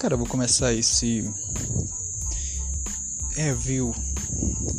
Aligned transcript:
Cara, 0.00 0.14
eu 0.14 0.18
vou 0.18 0.26
começar 0.26 0.72
esse 0.72 1.30
review 3.36 3.94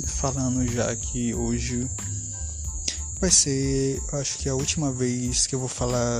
falando 0.08 0.66
já 0.66 0.96
que 0.96 1.32
hoje 1.36 1.88
vai 3.20 3.30
ser, 3.30 4.02
acho 4.14 4.40
que 4.40 4.50
a 4.50 4.56
última 4.56 4.92
vez 4.92 5.46
que 5.46 5.54
eu 5.54 5.60
vou 5.60 5.68
falar 5.68 6.18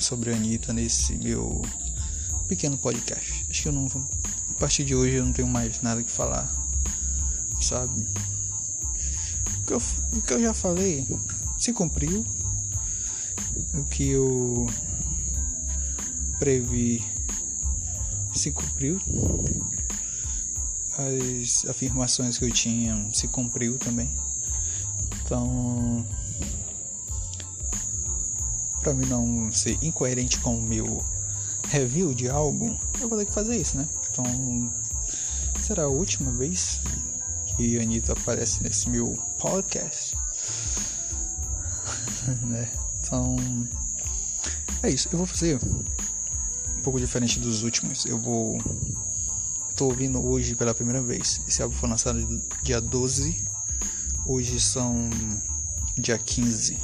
sobre 0.00 0.32
a 0.32 0.34
Anitta 0.34 0.72
nesse 0.72 1.14
meu 1.14 1.62
pequeno 2.48 2.76
podcast. 2.76 3.46
Acho 3.48 3.62
que 3.62 3.68
eu 3.68 3.72
não 3.72 3.86
vou, 3.86 4.04
a 4.50 4.54
partir 4.54 4.84
de 4.84 4.96
hoje 4.96 5.14
eu 5.14 5.24
não 5.24 5.32
tenho 5.32 5.46
mais 5.46 5.80
nada 5.80 6.02
que 6.02 6.10
falar, 6.10 6.52
sabe? 7.62 8.04
O 9.60 9.64
que 9.64 9.72
eu, 9.74 9.82
o 10.12 10.22
que 10.22 10.32
eu 10.32 10.42
já 10.42 10.52
falei 10.52 11.06
se 11.60 11.72
cumpriu. 11.72 12.26
O 13.74 13.84
que 13.84 14.08
eu 14.08 14.68
previ 16.40 17.13
se 18.34 18.52
cumpriu. 18.52 19.00
As 20.96 21.64
afirmações 21.68 22.38
que 22.38 22.44
eu 22.44 22.50
tinha 22.52 23.10
se 23.12 23.26
cumpriu 23.28 23.78
também. 23.78 24.14
Então, 25.24 26.06
para 28.80 28.94
mim 28.94 29.06
não 29.06 29.50
ser 29.50 29.78
incoerente 29.82 30.38
com 30.40 30.58
o 30.58 30.62
meu 30.62 31.04
review 31.68 32.14
de 32.14 32.28
algo, 32.28 32.78
eu 33.00 33.08
vou 33.08 33.18
ter 33.18 33.24
que 33.24 33.32
fazer 33.32 33.56
isso, 33.56 33.78
né? 33.78 33.88
Então, 34.10 34.72
será 35.62 35.84
a 35.84 35.88
última 35.88 36.30
vez 36.32 36.80
que 37.56 37.78
a 37.78 37.82
Anitta 37.82 38.12
aparece 38.12 38.62
nesse 38.62 38.88
meu 38.90 39.16
podcast. 39.38 40.16
né? 42.46 42.70
Então, 43.00 43.36
é 44.82 44.90
isso. 44.90 45.08
Eu 45.10 45.18
vou 45.18 45.26
fazer 45.26 45.58
pouco 46.84 47.00
diferente 47.00 47.40
dos 47.40 47.62
últimos. 47.62 48.04
Eu 48.04 48.18
vou. 48.18 48.58
Estou 49.70 49.88
ouvindo 49.88 50.24
hoje 50.24 50.54
pela 50.54 50.74
primeira 50.74 51.02
vez. 51.02 51.40
Esse 51.48 51.62
álbum 51.62 51.74
foi 51.74 51.88
lançado 51.88 52.42
dia 52.62 52.80
12. 52.80 53.42
Hoje 54.26 54.60
são 54.60 55.10
dia 55.98 56.16
15. 56.16 56.78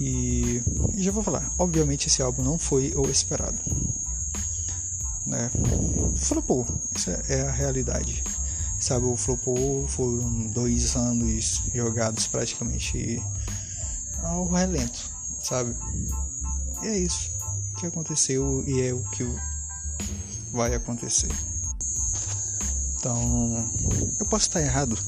E, 0.00 0.62
já 0.96 1.12
vou 1.12 1.22
falar. 1.22 1.52
Obviamente 1.58 2.08
esse 2.08 2.20
álbum 2.20 2.42
não 2.42 2.58
foi 2.58 2.92
o 2.96 3.08
esperado. 3.08 3.58
Né? 5.24 5.50
Flopou. 6.16 6.66
Essa 6.94 7.12
é 7.28 7.42
a 7.42 7.52
realidade. 7.52 8.24
Sabe, 8.80 9.06
o 9.06 9.16
flopou 9.16 9.86
foram 9.86 10.48
dois 10.48 10.96
anos 10.96 11.62
jogados 11.72 12.26
praticamente 12.26 13.22
ao 14.22 14.46
relento, 14.48 15.10
sabe? 15.42 15.74
E 16.82 16.88
é 16.88 16.98
isso 16.98 17.33
que 17.74 17.86
aconteceu 17.86 18.64
e 18.66 18.80
é 18.82 18.92
o 18.92 19.02
que 19.10 19.24
vai 20.52 20.74
acontecer. 20.74 21.30
Então, 22.96 23.70
eu 24.18 24.26
posso 24.26 24.48
estar 24.48 24.62
errado. 24.62 24.98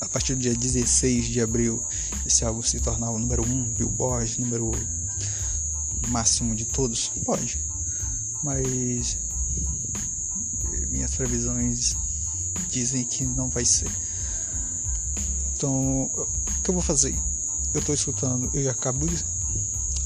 A 0.00 0.08
partir 0.08 0.34
do 0.34 0.40
dia 0.40 0.54
16 0.54 1.26
de 1.26 1.40
abril, 1.40 1.84
esse 2.24 2.44
álbum 2.44 2.62
se 2.62 2.78
tornar 2.78 3.10
o 3.10 3.18
número 3.18 3.44
1 3.44 3.52
um, 3.52 3.64
Billboard, 3.74 4.40
número 4.40 4.70
máximo 6.08 6.54
de 6.54 6.64
todos? 6.64 7.10
Pode. 7.24 7.58
Mas 8.42 9.18
minhas 10.90 11.16
previsões 11.16 11.96
dizem 12.70 13.04
que 13.04 13.24
não 13.24 13.48
vai 13.48 13.64
ser. 13.64 13.90
Então, 15.56 16.04
o 16.04 16.62
que 16.62 16.70
eu 16.70 16.74
vou 16.74 16.82
fazer? 16.82 17.18
Eu 17.72 17.80
estou 17.80 17.94
escutando, 17.94 18.48
eu 18.54 18.70
acabo 18.70 19.06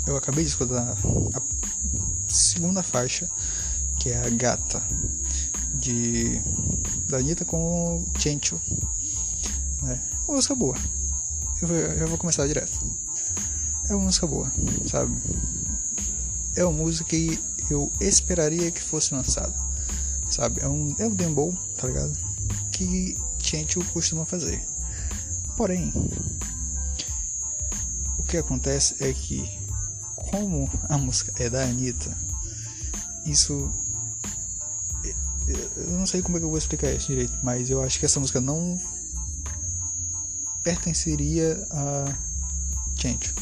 eu 0.07 0.17
acabei 0.17 0.43
de 0.43 0.49
escutar 0.49 0.97
a 1.35 1.41
segunda 2.59 2.83
faixa, 2.83 3.31
que 4.01 4.11
é 4.11 4.19
a 4.19 4.29
Gata 4.31 4.83
de 5.75 6.41
da 7.09 7.19
Anitta 7.19 7.45
com 7.45 7.99
o 7.99 8.21
Chencho. 8.21 8.61
Né? 9.83 10.01
Uma 10.27 10.37
música 10.37 10.57
boa. 10.57 10.77
Eu, 11.63 11.69
eu 11.69 12.09
vou 12.09 12.19
começar 12.19 12.49
direto. 12.49 12.77
É 13.89 13.95
uma 13.95 14.07
música 14.07 14.27
boa, 14.27 14.53
sabe? 14.91 15.17
É 16.57 16.65
uma 16.65 16.73
música 16.73 17.09
que 17.09 17.39
eu 17.71 17.93
esperaria 18.01 18.73
que 18.73 18.83
fosse 18.83 19.15
lançada. 19.15 19.55
Sabe? 20.29 20.61
É 20.61 20.69
um, 20.69 20.95
é 20.99 21.07
um 21.07 21.15
dembow, 21.15 21.57
tá 21.77 21.87
ligado? 21.87 22.13
Que 22.73 23.17
Chencho 23.39 23.85
costuma 23.93 24.27
fazer. 24.27 24.61
Porém, 25.57 25.93
o 28.19 28.23
que 28.25 28.37
acontece 28.37 28.97
é 28.99 29.13
que, 29.13 29.49
como 30.17 30.69
a 30.89 30.99
música 30.99 31.33
é 31.43 31.49
da 31.49 31.63
Anitta, 31.63 32.28
isso 33.31 33.71
eu 35.77 35.91
não 35.93 36.07
sei 36.07 36.21
como 36.21 36.37
é 36.37 36.41
que 36.41 36.45
eu 36.45 36.51
vou 36.51 36.59
explicar 36.59 36.93
isso 36.93 37.07
direito, 37.07 37.33
mas 37.43 37.71
eu 37.71 37.83
acho 37.83 37.99
que 37.99 38.05
essa 38.05 38.21
música 38.21 38.41
não 38.41 38.79
pertenceria 40.63 41.67
a 41.71 42.15
Change. 42.97 43.33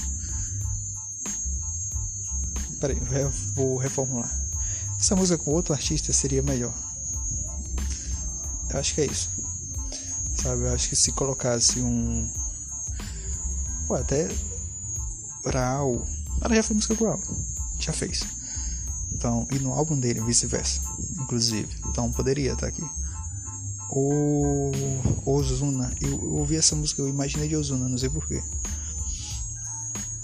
Peraí, 2.79 3.01
vou 3.55 3.77
reformular. 3.79 4.31
Essa 5.01 5.17
música 5.17 5.43
com 5.43 5.51
outro 5.51 5.73
artista 5.73 6.13
seria 6.13 6.43
melhor. 6.43 6.75
Eu 8.71 8.79
acho 8.79 8.95
que 8.95 9.01
é 9.01 9.07
isso. 9.07 9.31
Sabe, 10.41 10.63
eu 10.63 10.75
acho 10.75 10.89
que 10.89 10.97
se 10.97 11.11
colocasse 11.13 11.81
um. 11.81 12.31
Ou 13.89 13.97
até. 13.97 14.29
Raul. 15.45 16.07
Ela 16.43 16.55
já 16.55 16.63
fez 16.63 16.77
música 16.77 16.95
com 16.95 17.05
Raul. 17.07 17.23
Já 17.81 17.93
fez. 17.93 18.36
Então, 19.17 19.49
e 19.51 19.59
no 19.59 19.73
álbum 19.73 19.99
dele, 19.99 20.21
vice-versa, 20.21 20.83
inclusive. 21.23 21.75
Então 21.87 22.13
poderia 22.13 22.53
estar 22.53 22.67
aqui. 22.67 22.85
O 23.91 24.71
Ozuna, 25.25 25.91
eu, 26.03 26.11
eu 26.11 26.35
ouvi 26.35 26.57
essa 26.57 26.77
música, 26.77 27.01
eu 27.01 27.09
imaginei 27.09 27.49
de 27.49 27.57
Ozuna, 27.57 27.89
não 27.89 27.97
sei 27.97 28.11
porquê. 28.11 28.45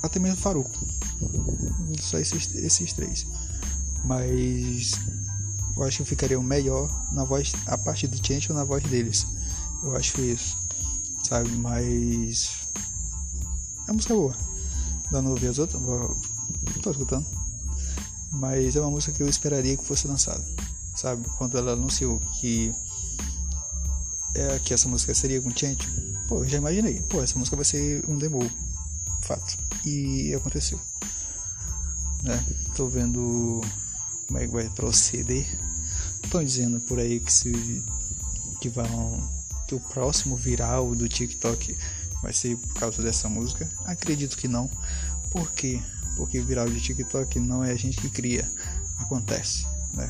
Até 0.03 0.19
mesmo 0.19 0.37
Faruco. 0.37 0.71
Só 2.01 2.19
esses, 2.19 2.55
esses 2.55 2.93
três. 2.93 3.27
Mas 4.05 4.93
eu 5.75 5.85
acho 5.85 6.03
que 6.03 6.11
ficaria 6.11 6.39
melhor 6.39 6.91
na 7.13 7.25
voz, 7.25 7.55
a 7.67 7.79
parte 7.79 8.07
do 8.07 8.17
Chant 8.17 8.51
ou 8.51 8.57
na 8.57 8.65
voz 8.65 8.83
deles. 8.85 9.27
Eu 9.83 9.97
acho 9.97 10.21
isso. 10.21 10.55
Sabe? 11.27 11.49
Mas. 11.53 12.69
É 13.89 13.93
música 13.93 14.13
boa. 14.13 14.37
Dando 15.11 15.31
ouvir 15.31 15.47
as 15.47 15.59
outras. 15.59 15.81
Tô 16.83 16.91
escutando 16.91 17.42
mas 18.33 18.75
é 18.75 18.81
uma 18.81 18.91
música 18.91 19.13
que 19.13 19.23
eu 19.23 19.29
esperaria 19.29 19.77
que 19.77 19.85
fosse 19.85 20.09
lançada, 20.09 20.45
sabe? 20.97 21.23
Quando 21.37 21.59
ela 21.59 21.73
anunciou 21.73 22.19
que 22.41 22.75
é 24.35 24.59
que 24.59 24.73
essa 24.73 24.89
música 24.89 25.15
seria 25.15 25.41
com 25.43 25.55
Chant, 25.55 25.79
pô, 26.27 26.39
eu 26.39 26.49
já 26.49 26.57
imaginei, 26.57 27.03
pô, 27.03 27.23
essa 27.23 27.39
música 27.39 27.55
vai 27.55 27.65
ser 27.65 28.03
um 28.09 28.17
demo, 28.17 28.41
fato, 29.23 29.59
e 29.85 30.35
aconteceu, 30.35 30.81
né? 32.23 32.43
Tô 32.75 32.89
vendo 32.89 33.61
como 34.27 34.39
é 34.39 34.47
que 34.47 34.53
vai 34.53 34.69
proceder. 34.71 35.47
Estão 36.25 36.43
dizendo 36.43 36.81
por 36.81 36.99
aí 36.99 37.21
que 37.21 37.31
se 37.31 37.85
que 38.61 38.71
vão 38.71 39.31
que 39.69 39.75
o 39.75 39.81
próximo 39.81 40.37
viral 40.37 40.95
do 40.95 41.09
TikTok 41.09 41.77
vai 42.23 42.33
ser 42.33 42.57
por 42.57 42.75
causa 42.75 43.03
dessa 43.03 43.29
música. 43.29 43.69
Acredito 43.85 44.39
que 44.39 44.49
não, 44.49 44.71
porque 45.31 45.83
porque 46.23 46.41
viral 46.41 46.69
de 46.69 46.81
TikTok 46.81 47.41
não 47.41 47.65
é 47.65 47.73
a 47.73 47.77
gente 47.77 48.01
que 48.01 48.09
cria, 48.09 48.49
acontece, 49.01 49.67
né? 49.95 50.09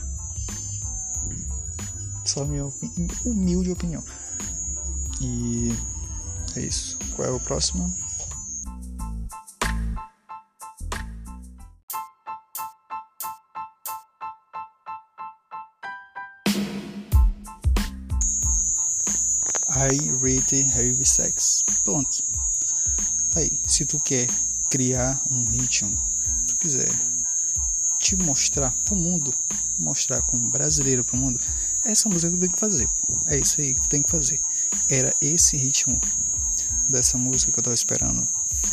Só 2.26 2.44
minha 2.44 2.70
humilde 3.24 3.70
opinião. 3.70 4.04
E 5.22 5.72
é 6.54 6.60
isso. 6.60 6.98
Qual 7.16 7.26
é 7.26 7.31
o 7.31 7.40
próximo? 7.40 7.90
I 19.70 19.96
rate 20.20 20.56
heavy 20.76 21.06
sex. 21.06 21.64
Pronto. 21.84 22.22
Tá 23.31 23.40
aí. 23.40 23.62
Se 23.66 23.87
tu 23.87 23.98
quer 24.00 24.28
criar 24.72 25.20
um 25.30 25.44
ritmo, 25.44 25.94
se 26.24 26.46
tu 26.46 26.56
quiser 26.56 26.90
te 27.98 28.16
mostrar 28.16 28.72
pro 28.86 28.96
mundo, 28.96 29.34
mostrar 29.78 30.22
como 30.22 30.48
brasileiro 30.48 31.04
pro 31.04 31.19
mundo, 31.19 31.38
essa 31.84 32.08
música 32.08 32.30
que 32.30 32.38
tu 32.38 32.40
tem 32.40 32.50
que 32.50 32.58
fazer. 32.58 32.88
É 33.26 33.36
isso 33.36 33.60
aí 33.60 33.74
que 33.74 33.82
tu 33.82 33.88
tem 33.90 34.00
que 34.00 34.10
fazer. 34.10 34.40
Era 34.88 35.14
esse 35.20 35.58
ritmo 35.58 36.00
dessa 36.88 37.19
música 37.19 37.52
que 37.52 37.58
eu 37.58 37.62
tava 37.62 37.74
esperando 37.74 38.26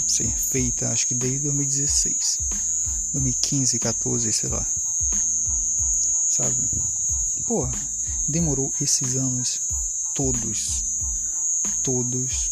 ser 0.08 0.34
feita, 0.40 0.88
acho 0.88 1.06
que 1.06 1.14
desde 1.14 1.40
2016, 1.40 2.38
2015, 3.12 3.78
14, 3.78 4.32
sei 4.32 4.50
lá. 4.50 4.66
Sabe? 6.30 6.70
Porra, 7.46 7.74
demorou 8.26 8.74
esses 8.80 9.18
anos 9.18 9.60
todos, 10.16 10.86
todos, 11.84 12.52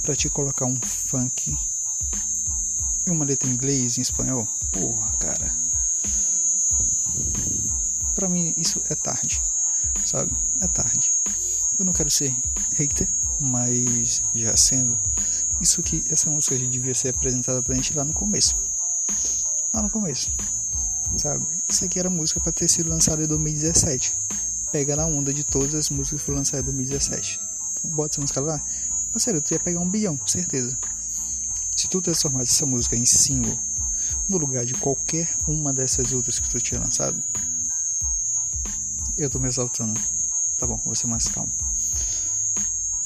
para 0.00 0.16
te 0.16 0.30
colocar 0.30 0.64
um 0.64 0.80
funk 0.80 1.54
e 3.06 3.10
uma 3.10 3.24
letra 3.24 3.48
em 3.48 3.52
inglês, 3.52 3.98
em 3.98 4.02
espanhol. 4.02 4.46
Porra, 4.72 5.12
cara. 5.18 5.56
pra 8.14 8.28
mim 8.28 8.54
isso 8.56 8.82
é 8.88 8.94
tarde, 8.94 9.40
sabe? 10.04 10.34
É 10.60 10.68
tarde. 10.68 11.12
Eu 11.78 11.84
não 11.84 11.92
quero 11.92 12.10
ser 12.10 12.34
hater, 12.72 13.08
mas 13.40 14.22
já 14.34 14.56
sendo, 14.56 14.98
isso 15.60 15.82
que 15.82 16.04
essa 16.10 16.30
música 16.30 16.58
já 16.58 16.66
devia 16.66 16.94
ser 16.94 17.10
apresentada 17.10 17.62
pra 17.62 17.74
gente 17.74 17.94
lá 17.94 18.04
no 18.04 18.12
começo. 18.12 18.56
Lá 19.72 19.82
no 19.82 19.90
começo. 19.90 20.30
Sabe? 21.16 21.46
Isso 21.68 21.84
aqui 21.84 21.98
era 21.98 22.10
música 22.10 22.40
para 22.40 22.52
ter 22.52 22.68
sido 22.68 22.90
lançada 22.90 23.22
em 23.22 23.26
2017. 23.26 24.14
Pega 24.72 24.96
na 24.96 25.06
onda 25.06 25.32
de 25.32 25.44
todas 25.44 25.74
as 25.74 25.90
músicas 25.90 26.20
que 26.20 26.26
foram 26.26 26.38
lançadas 26.38 26.62
em 26.62 26.72
2017. 26.72 27.40
Bota 27.84 28.14
essa 28.14 28.20
música 28.20 28.40
lá. 28.40 28.60
Parceiro, 29.12 29.40
tu 29.40 29.52
ia 29.52 29.60
pegar 29.60 29.80
um 29.80 29.88
bilhão, 29.88 30.18
certeza. 30.26 30.76
Se 31.86 31.90
tu 31.90 32.02
transformasse 32.02 32.50
essa 32.50 32.66
música 32.66 32.96
em 32.96 33.06
single 33.06 33.56
no 34.28 34.38
lugar 34.38 34.66
de 34.66 34.74
qualquer 34.74 35.38
uma 35.46 35.72
dessas 35.72 36.12
outras 36.12 36.40
que 36.40 36.50
tu 36.50 36.60
tinha 36.60 36.80
lançado, 36.80 37.22
eu 39.16 39.30
tô 39.30 39.38
me 39.38 39.46
exaltando. 39.46 39.94
Tá 40.58 40.66
bom, 40.66 40.78
vou 40.84 40.96
ser 40.96 41.06
mais 41.06 41.28
calmo. 41.28 41.52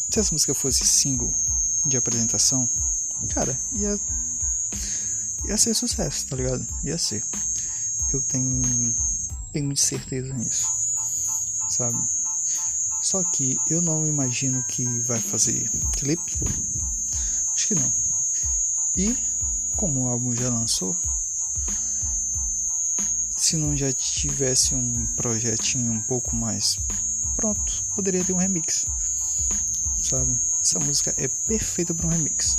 Se 0.08 0.18
essa 0.18 0.32
música 0.32 0.54
fosse 0.54 0.86
single 0.86 1.30
de 1.84 1.98
apresentação, 1.98 2.66
cara, 3.34 3.60
ia, 3.74 4.00
ia 5.44 5.58
ser 5.58 5.74
sucesso, 5.74 6.28
tá 6.28 6.36
ligado? 6.36 6.66
Ia 6.82 6.96
ser. 6.96 7.22
Eu 8.14 8.22
tenho, 8.22 8.94
tenho 9.52 9.66
muita 9.66 9.82
certeza 9.82 10.32
nisso, 10.32 10.66
sabe? 11.68 12.02
Só 13.02 13.22
que 13.24 13.58
eu 13.68 13.82
não 13.82 14.06
imagino 14.06 14.64
que 14.68 14.86
vai 15.00 15.20
fazer 15.20 15.68
clipe. 15.98 16.38
Acho 17.54 17.68
que 17.68 17.74
não. 17.74 17.99
E 18.96 19.16
como 19.76 20.04
o 20.04 20.08
álbum 20.08 20.34
já 20.34 20.48
lançou, 20.48 20.96
se 23.36 23.56
não 23.56 23.76
já 23.76 23.92
tivesse 23.92 24.74
um 24.74 25.06
projetinho 25.16 25.92
um 25.92 26.02
pouco 26.02 26.36
mais 26.36 26.76
pronto, 27.36 27.82
poderia 27.94 28.24
ter 28.24 28.32
um 28.32 28.36
remix. 28.36 28.86
Sabe? 29.96 30.38
Essa 30.60 30.78
música 30.78 31.14
é 31.16 31.26
perfeita 31.26 31.94
para 31.94 32.06
um 32.06 32.10
remix. 32.10 32.58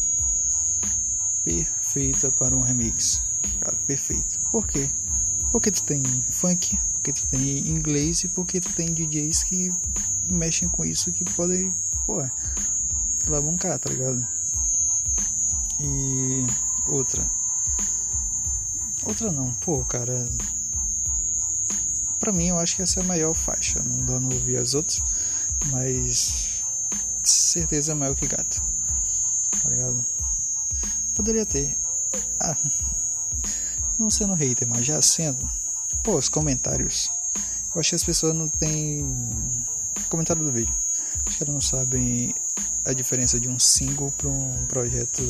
Perfeita 1.43 2.31
para 2.31 2.55
um 2.55 2.61
remix. 2.61 3.21
Cara, 3.59 3.77
perfeito. 3.85 4.39
Por 4.51 4.67
quê? 4.67 4.89
Porque 5.51 5.71
tu 5.71 5.83
tem 5.83 6.03
funk, 6.29 6.77
porque 6.93 7.13
tu 7.13 7.27
tem 7.27 7.67
inglês 7.67 8.23
e 8.23 8.29
porque 8.29 8.59
tu 8.59 8.73
tem 8.73 8.93
DJs 8.93 9.43
que 9.43 9.71
mexem 10.25 10.69
com 10.69 10.83
isso 10.83 11.11
que 11.11 11.23
podem, 11.25 11.71
pô, 12.05 12.23
alavancar, 13.27 13.77
tá 13.77 13.89
ligado? 13.89 14.27
E 15.83 16.45
outra. 16.87 17.27
Outra 19.03 19.31
não, 19.31 19.51
pô, 19.55 19.83
cara. 19.85 20.29
Pra 22.19 22.31
mim 22.31 22.49
eu 22.49 22.59
acho 22.59 22.75
que 22.75 22.83
essa 22.83 22.99
é 22.99 23.03
a 23.03 23.05
maior 23.05 23.33
faixa. 23.33 23.81
Não 23.81 24.05
dando 24.05 24.31
ouvir 24.31 24.57
as 24.57 24.75
outras, 24.75 25.01
mas 25.67 26.63
certeza 27.23 27.93
é 27.93 27.95
maior 27.95 28.15
que 28.15 28.27
gato. 28.27 28.61
Tá 29.61 29.69
ligado? 29.69 30.05
Poderia 31.15 31.45
ter. 31.45 31.75
Ah, 32.39 32.55
não 33.97 34.11
sendo 34.11 34.33
hater, 34.33 34.67
mas 34.67 34.85
já 34.85 35.01
sendo. 35.01 35.49
Pô, 36.03 36.15
os 36.15 36.29
comentários. 36.29 37.09
Eu 37.73 37.81
acho 37.81 37.89
que 37.89 37.95
as 37.95 38.03
pessoas 38.03 38.35
não 38.35 38.49
têm. 38.49 39.03
Comentário 40.09 40.43
do 40.43 40.51
vídeo. 40.51 40.75
Acho 41.25 41.37
que 41.37 41.43
elas 41.43 41.53
não 41.53 41.61
sabem 41.61 42.35
a 42.85 42.93
diferença 42.93 43.39
de 43.39 43.47
um 43.47 43.59
single 43.59 44.11
para 44.11 44.27
um 44.27 44.65
projeto 44.67 45.21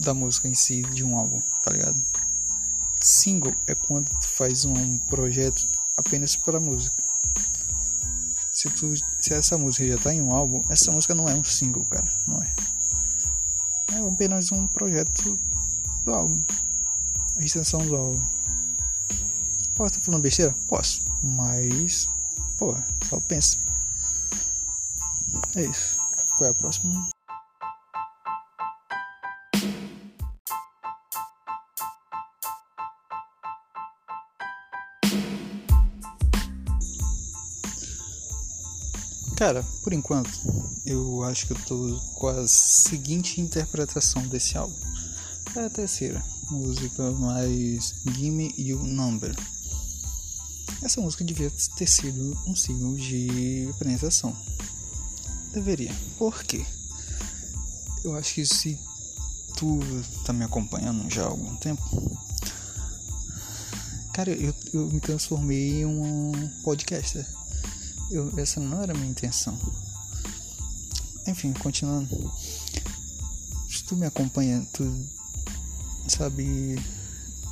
da 0.00 0.14
música 0.14 0.48
em 0.48 0.54
si, 0.54 0.82
de 0.82 1.04
um 1.04 1.16
álbum, 1.16 1.40
tá 1.62 1.72
ligado? 1.72 2.00
Single 3.00 3.54
é 3.66 3.74
quando 3.74 4.08
tu 4.08 4.28
faz 4.28 4.64
um 4.64 4.98
projeto 4.98 5.66
apenas 5.96 6.36
para 6.36 6.60
música. 6.60 7.02
Se, 8.52 8.70
tu, 8.70 8.94
se 9.20 9.34
essa 9.34 9.58
música 9.58 9.86
já 9.86 9.98
tá 9.98 10.14
em 10.14 10.22
um 10.22 10.32
álbum, 10.32 10.64
essa 10.70 10.90
música 10.90 11.14
não 11.14 11.28
é 11.28 11.34
um 11.34 11.44
single, 11.44 11.84
cara. 11.86 12.08
Não 12.26 12.42
é. 12.42 12.54
É 13.92 14.08
apenas 14.12 14.50
um 14.50 14.66
projeto 14.66 15.38
do 16.04 16.14
álbum. 16.14 16.42
A 17.36 17.42
extensão 17.42 17.86
do 17.86 17.94
álbum. 17.94 18.26
Posso 19.74 19.94
estar 19.94 20.00
falando 20.00 20.22
besteira? 20.22 20.56
Posso. 20.66 21.02
Mas, 21.22 22.08
pô, 22.58 22.74
só 23.08 23.20
pensa. 23.20 23.58
É 25.54 25.64
isso. 25.64 25.98
Qual 26.36 26.48
é 26.48 26.50
a 26.50 26.54
próxima? 26.54 27.15
Cara, 39.36 39.62
por 39.82 39.92
enquanto, 39.92 40.30
eu 40.86 41.22
acho 41.24 41.46
que 41.46 41.52
eu 41.52 41.58
tô 41.66 42.00
com 42.14 42.26
a 42.26 42.48
seguinte 42.48 43.38
interpretação 43.38 44.26
desse 44.26 44.56
álbum. 44.56 44.74
É 45.54 45.66
a 45.66 45.68
terceira 45.68 46.24
música 46.50 47.10
mais 47.12 47.94
Gimme 48.14 48.54
You 48.56 48.82
Number. 48.82 49.36
Essa 50.82 51.02
música 51.02 51.22
devia 51.22 51.52
ter 51.76 51.86
sido 51.86 52.34
um 52.46 52.56
single 52.56 52.94
de 52.94 53.68
apresentação. 53.74 54.34
Deveria. 55.52 55.94
Por 56.16 56.42
quê? 56.42 56.64
Eu 58.04 58.16
acho 58.16 58.36
que 58.36 58.46
se 58.46 58.78
tu 59.54 59.80
tá 60.24 60.32
me 60.32 60.46
acompanhando 60.46 61.10
já 61.10 61.24
há 61.24 61.28
algum 61.28 61.54
tempo, 61.56 61.82
cara, 64.14 64.30
eu, 64.30 64.54
eu 64.72 64.86
me 64.86 64.98
transformei 64.98 65.82
em 65.82 65.84
um 65.84 66.32
podcaster 66.64 67.26
eu, 68.10 68.32
essa 68.38 68.60
não 68.60 68.82
era 68.82 68.92
a 68.92 68.96
minha 68.96 69.10
intenção. 69.10 69.58
Enfim, 71.26 71.52
continuando. 71.54 72.32
Se 73.68 73.82
tu 73.84 73.96
me 73.96 74.06
acompanha, 74.06 74.66
tu 74.72 75.06
sabe 76.08 76.80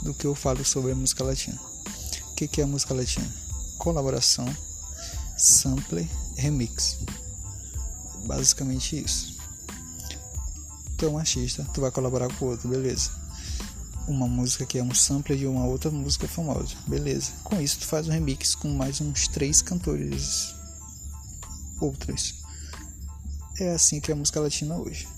do 0.02 0.14
que 0.14 0.26
eu 0.26 0.34
falo 0.34 0.64
sobre 0.64 0.92
a 0.92 0.94
música 0.94 1.24
latina. 1.24 1.60
O 2.30 2.34
que, 2.34 2.46
que 2.46 2.60
é 2.60 2.64
a 2.64 2.66
música 2.66 2.94
latina? 2.94 3.28
Colaboração, 3.78 4.46
sample, 5.36 6.08
remix. 6.36 6.98
Basicamente 8.24 9.02
isso. 9.02 9.36
Tu 10.96 11.06
é 11.06 11.08
um 11.08 11.18
artista, 11.18 11.66
tu 11.74 11.80
vai 11.80 11.90
colaborar 11.90 12.32
com 12.34 12.46
outro, 12.46 12.68
beleza 12.68 13.24
uma 14.06 14.28
música 14.28 14.66
que 14.66 14.78
é 14.78 14.82
um 14.82 14.94
sample 14.94 15.36
de 15.36 15.46
uma 15.46 15.64
outra 15.64 15.90
música 15.90 16.28
famosa. 16.28 16.74
Beleza. 16.86 17.32
Com 17.42 17.60
isso 17.60 17.78
tu 17.78 17.86
faz 17.86 18.06
um 18.06 18.10
remix 18.10 18.54
com 18.54 18.68
mais 18.68 19.00
uns 19.00 19.28
três 19.28 19.62
cantores 19.62 20.53
outros. 21.80 22.42
É 23.58 23.70
assim 23.70 24.00
que 24.00 24.10
é 24.10 24.14
a 24.14 24.16
música 24.16 24.40
latina 24.40 24.76
hoje. 24.76 25.08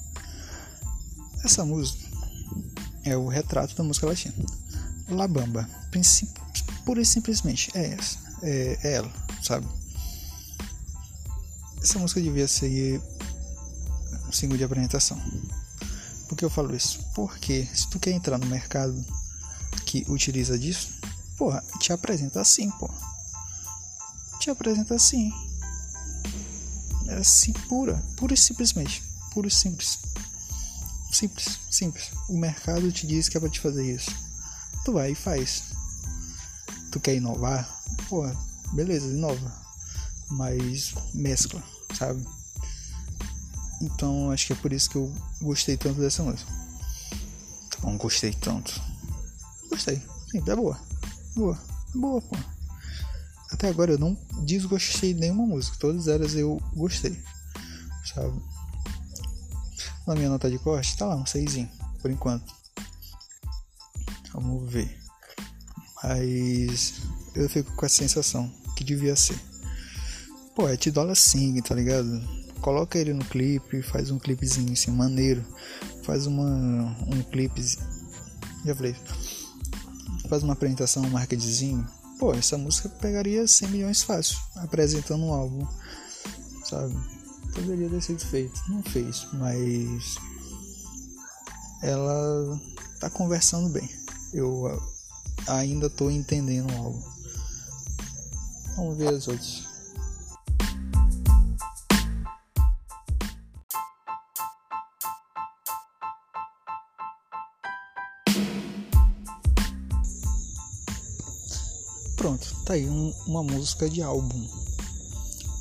Essa 1.44 1.64
música 1.64 2.04
é 3.04 3.16
o 3.16 3.28
retrato 3.28 3.74
da 3.74 3.84
música 3.84 4.06
latina. 4.06 4.34
La 5.08 5.28
Bamba, 5.28 5.68
pura 6.84 7.00
e 7.00 7.06
simplesmente 7.06 7.70
é 7.74 7.94
essa, 7.94 8.18
é, 8.42 8.78
é 8.82 8.92
ela, 8.94 9.12
sabe? 9.42 9.66
Essa 11.82 11.98
música 11.98 12.20
devia 12.20 12.48
ser 12.48 13.00
um 14.28 14.32
single 14.32 14.56
de 14.56 14.64
apresentação. 14.64 15.20
Por 16.28 16.36
que 16.36 16.44
eu 16.44 16.50
falo 16.50 16.74
isso? 16.74 17.00
Porque 17.14 17.68
se 17.74 17.88
tu 17.88 17.98
quer 17.98 18.12
entrar 18.12 18.38
no 18.38 18.46
mercado 18.46 19.04
que 19.84 20.04
utiliza 20.08 20.58
disso, 20.58 20.98
porra, 21.36 21.62
te 21.78 21.92
apresenta 21.92 22.40
assim, 22.40 22.70
pô. 22.72 22.90
Te 24.40 24.50
apresenta 24.50 24.94
assim. 24.94 25.32
É 27.08 27.14
assim, 27.14 27.52
pura, 27.68 28.02
pura 28.16 28.34
e 28.34 28.36
simplesmente. 28.36 29.02
Puro 29.32 29.48
e 29.48 29.50
simples. 29.50 29.98
Simples, 31.12 31.58
simples. 31.70 32.10
O 32.28 32.36
mercado 32.36 32.90
te 32.90 33.06
diz 33.06 33.28
que 33.28 33.36
é 33.36 33.40
pra 33.40 33.48
te 33.48 33.60
fazer 33.60 33.84
isso. 33.94 34.10
Tu 34.84 34.92
vai 34.92 35.12
e 35.12 35.14
faz. 35.14 35.64
Tu 36.90 37.00
quer 37.00 37.14
inovar? 37.14 37.68
Pô, 38.08 38.24
beleza, 38.72 39.06
inova. 39.06 39.52
Mas 40.30 40.94
mescla, 41.14 41.62
sabe? 41.96 42.26
Então 43.80 44.30
acho 44.30 44.46
que 44.46 44.52
é 44.52 44.56
por 44.56 44.72
isso 44.72 44.90
que 44.90 44.96
eu 44.96 45.12
gostei 45.40 45.76
tanto 45.76 46.00
dessa 46.00 46.22
música. 46.22 46.50
Bom, 47.80 47.96
gostei 47.96 48.32
tanto. 48.32 48.80
Gostei. 49.68 50.02
Sim, 50.30 50.42
é 50.46 50.56
boa. 50.56 50.80
Boa. 51.34 51.58
Boa, 51.94 52.20
pô. 52.20 52.36
Até 53.56 53.68
agora 53.68 53.92
eu 53.92 53.98
não 53.98 54.14
desgostei 54.44 55.14
de 55.14 55.20
nenhuma 55.20 55.46
música. 55.46 55.78
Todas 55.80 56.08
elas 56.08 56.34
eu 56.34 56.60
gostei. 56.74 57.18
Sabe? 58.04 58.38
Na 60.06 60.14
minha 60.14 60.28
nota 60.28 60.50
de 60.50 60.58
corte, 60.58 60.94
tá 60.94 61.06
lá, 61.06 61.16
um 61.16 61.24
6 61.24 61.66
por 62.02 62.10
enquanto. 62.10 62.54
Vamos 64.34 64.70
ver. 64.70 64.94
Mas 66.04 67.00
eu 67.34 67.48
fico 67.48 67.74
com 67.74 67.86
a 67.86 67.88
sensação 67.88 68.52
que 68.76 68.84
devia 68.84 69.16
ser. 69.16 69.40
Pô, 70.54 70.68
é 70.68 70.76
Tidola 70.76 71.14
Sing, 71.14 71.58
tá 71.62 71.74
ligado? 71.74 72.22
coloca 72.60 72.98
ele 72.98 73.14
no 73.14 73.24
clipe, 73.24 73.80
faz 73.80 74.10
um 74.10 74.18
clipezinho 74.18 74.72
assim, 74.72 74.90
maneiro. 74.90 75.42
Faz 76.02 76.26
uma, 76.26 76.96
um 77.06 77.22
clipe. 77.30 77.64
Já 78.64 78.74
falei. 78.74 78.94
Faz 80.28 80.42
uma 80.42 80.52
apresentação, 80.52 81.04
um 81.04 81.10
marketingzinho. 81.10 81.86
Pô, 82.18 82.32
essa 82.32 82.56
música 82.56 82.88
pegaria 82.88 83.46
100 83.46 83.68
milhões 83.68 84.02
fácil, 84.02 84.38
apresentando 84.56 85.24
um 85.24 85.32
álbum, 85.32 85.66
sabe? 86.64 86.94
Poderia 87.54 87.88
ter 87.88 88.02
sido 88.02 88.20
feito, 88.20 88.60
não 88.68 88.82
fez, 88.82 89.26
mas 89.34 90.16
ela 91.82 92.60
tá 93.00 93.08
conversando 93.10 93.68
bem. 93.70 93.88
Eu 94.32 94.80
ainda 95.46 95.88
tô 95.88 96.10
entendendo 96.10 96.70
o 96.72 96.76
álbum. 96.76 97.02
Vamos 98.76 98.98
ver 98.98 99.14
as 99.14 99.28
outras. 99.28 99.65
Pronto, 112.16 112.56
tá 112.64 112.72
aí 112.72 112.88
um, 112.88 113.12
uma 113.26 113.42
música 113.42 113.88
de 113.88 114.02
álbum. 114.02 114.46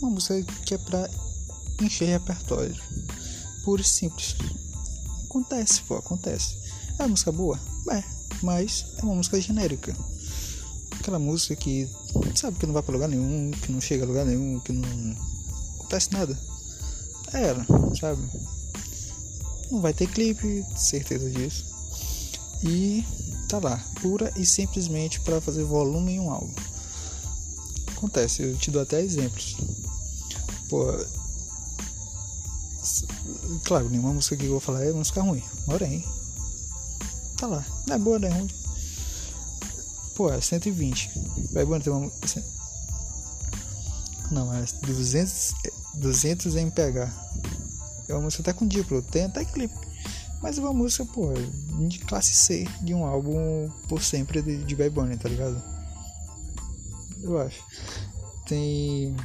Uma 0.02 0.12
música 0.12 0.42
que 0.66 0.74
é 0.74 0.78
pra 0.78 1.10
encher 1.82 2.08
repertório. 2.08 2.76
Puro 3.64 3.82
e 3.82 3.86
simples. 3.86 4.36
Acontece, 5.26 5.82
pô, 5.82 5.96
acontece. 5.96 6.58
É 6.98 7.04
uma 7.04 7.10
música 7.10 7.32
boa? 7.32 7.60
É, 7.92 8.04
mas 8.42 8.86
é 8.98 9.04
uma 9.04 9.16
música 9.16 9.40
genérica. 9.40 9.96
Aquela 11.00 11.20
música 11.20 11.56
que 11.56 11.90
sabe 12.34 12.58
que 12.58 12.66
não 12.66 12.74
vai 12.74 12.82
pra 12.82 12.94
lugar 12.94 13.10
nenhum, 13.10 13.52
que 13.52 13.72
não 13.72 13.82
chega 13.82 14.06
a 14.06 14.08
lugar 14.08 14.26
nenhum, 14.26 14.60
que 14.62 14.72
não 14.72 15.16
acontece 15.76 16.12
nada. 16.14 16.38
É 17.34 17.48
ela, 17.48 17.66
sabe? 18.00 18.22
Não 19.70 19.82
vai 19.82 19.94
ter 19.94 20.08
clipe, 20.08 20.66
certeza 20.76 21.30
disso. 21.30 21.66
E 22.64 23.04
tá 23.48 23.60
lá, 23.60 23.78
pura 24.02 24.32
e 24.36 24.46
simplesmente 24.46 25.20
para 25.22 25.42
fazer 25.42 25.64
volume 25.64 26.14
em 26.14 26.20
um 26.20 26.32
álbum. 26.32 26.54
Acontece, 27.96 28.44
eu 28.44 28.58
te 28.58 28.72
dou 28.72 28.82
até 28.82 29.02
exemplos. 29.02 29.56
Pô, 30.70 30.86
claro, 33.64 33.90
nenhuma 33.90 34.14
música 34.14 34.36
que 34.36 34.46
eu 34.46 34.52
vou 34.52 34.60
falar 34.60 34.84
é 34.84 34.92
música 34.92 35.22
ruim, 35.22 35.44
porém, 35.66 36.04
tá 37.38 37.48
lá, 37.48 37.66
não 37.88 37.96
é 37.96 38.00
boa, 38.00 38.20
não 38.20 38.28
é 38.28 38.32
ruim. 38.32 38.66
Pô, 40.16 40.32
é 40.32 40.40
120. 40.40 41.12
Vai 41.52 41.66
bom 41.66 41.78
ter 41.78 41.90
uma. 41.90 42.10
Não, 44.32 44.54
é 44.54 44.64
200, 44.82 45.54
200 45.96 46.56
MPH. 46.56 47.12
É 48.08 48.14
uma 48.14 48.22
música 48.22 48.42
até 48.42 48.54
com 48.54 48.66
diplo, 48.66 49.02
tem 49.02 49.26
até 49.26 49.44
clipe. 49.44 49.76
Mas 50.46 50.60
é 50.60 50.62
uma 50.62 50.74
música, 50.74 51.04
pô, 51.06 51.34
de 51.88 51.98
classe 52.02 52.36
C 52.36 52.68
de 52.84 52.94
um 52.94 53.04
álbum 53.04 53.68
por 53.90 54.00
sempre 54.00 54.44
de, 54.44 54.64
de 54.64 54.76
Bad 54.76 54.92
Bunny, 54.92 55.18
tá 55.18 55.28
ligado? 55.28 55.60
Eu 57.24 57.42
acho. 57.42 57.64
Tem. 58.46 59.16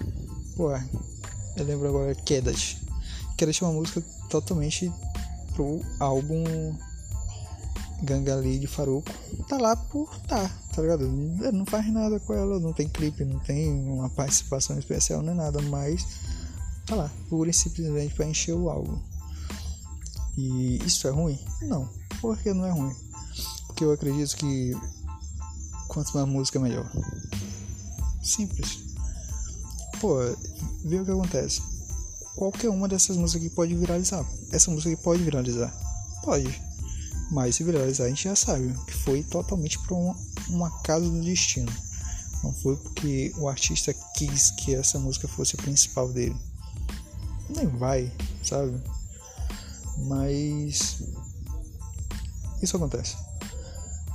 Pô, 0.57 0.73
eu 0.73 1.65
lembro 1.67 1.89
agora 1.89 2.15
Quedas. 2.15 2.79
Quedas 3.37 3.61
é 3.61 3.65
uma 3.67 3.75
música 3.75 4.03
totalmente 4.31 4.91
pro 5.53 5.83
álbum 5.99 6.75
Gangali 8.03 8.59
de 8.59 8.67
Faruco. 8.67 9.13
Tá 9.47 9.59
lá 9.59 9.77
por 9.77 10.09
tá, 10.21 10.51
tá 10.75 10.81
ligado? 10.81 11.07
Não 11.07 11.67
faz 11.67 11.87
nada 11.93 12.19
com 12.19 12.33
ela, 12.33 12.59
não 12.59 12.73
tem 12.73 12.89
clipe, 12.89 13.27
não 13.27 13.41
tem 13.41 13.71
uma 13.71 14.09
participação 14.09 14.79
especial 14.79 15.21
nem 15.21 15.35
nada, 15.35 15.61
mas 15.61 16.03
tá 16.87 16.95
lá, 16.95 17.13
pura 17.29 17.51
e 17.51 17.53
simplesmente 17.53 18.15
pra 18.15 18.25
encher 18.25 18.55
o 18.55 18.71
álbum. 18.71 18.99
E 20.41 20.79
isso 20.87 21.07
é 21.07 21.11
ruim? 21.11 21.39
Não. 21.61 21.87
Por 22.19 22.39
que 22.39 22.55
não 22.55 22.65
é 22.65 22.71
ruim? 22.71 22.95
Porque 23.67 23.85
eu 23.85 23.93
acredito 23.93 24.35
que 24.37 24.73
quanto 25.87 26.15
mais 26.15 26.27
música 26.27 26.59
melhor. 26.59 26.91
Simples. 28.23 28.79
Pô, 30.01 30.17
vê 30.85 30.99
o 30.99 31.05
que 31.05 31.11
acontece. 31.11 31.61
Qualquer 32.35 32.71
uma 32.71 32.89
dessas 32.89 33.19
músicas 33.19 33.45
aqui 33.45 33.55
pode 33.55 33.75
viralizar. 33.75 34.25
Essa 34.51 34.71
música 34.71 34.91
aqui 34.91 35.03
pode 35.03 35.23
viralizar. 35.23 35.71
Pode. 36.25 36.63
Mas 37.31 37.57
se 37.57 37.65
viralizar 37.65 38.05
a 38.05 38.09
gente 38.09 38.25
já 38.25 38.35
sabe 38.35 38.75
que 38.87 38.95
foi 38.95 39.23
totalmente 39.23 39.79
por 39.81 39.95
um, 39.95 40.15
um 40.49 40.65
acaso 40.65 41.11
do 41.11 41.21
destino. 41.21 41.71
Não 42.43 42.55
foi 42.55 42.77
porque 42.77 43.35
o 43.37 43.47
artista 43.47 43.93
quis 44.17 44.53
que 44.53 44.75
essa 44.75 44.99
música 44.99 45.29
fosse 45.29 45.55
a 45.57 45.63
principal 45.63 46.09
dele. 46.09 46.37
Nem 47.51 47.67
vai, 47.67 48.11
sabe? 48.43 48.81
Mas 50.07 51.03
isso 52.63 52.77
acontece. 52.77 53.17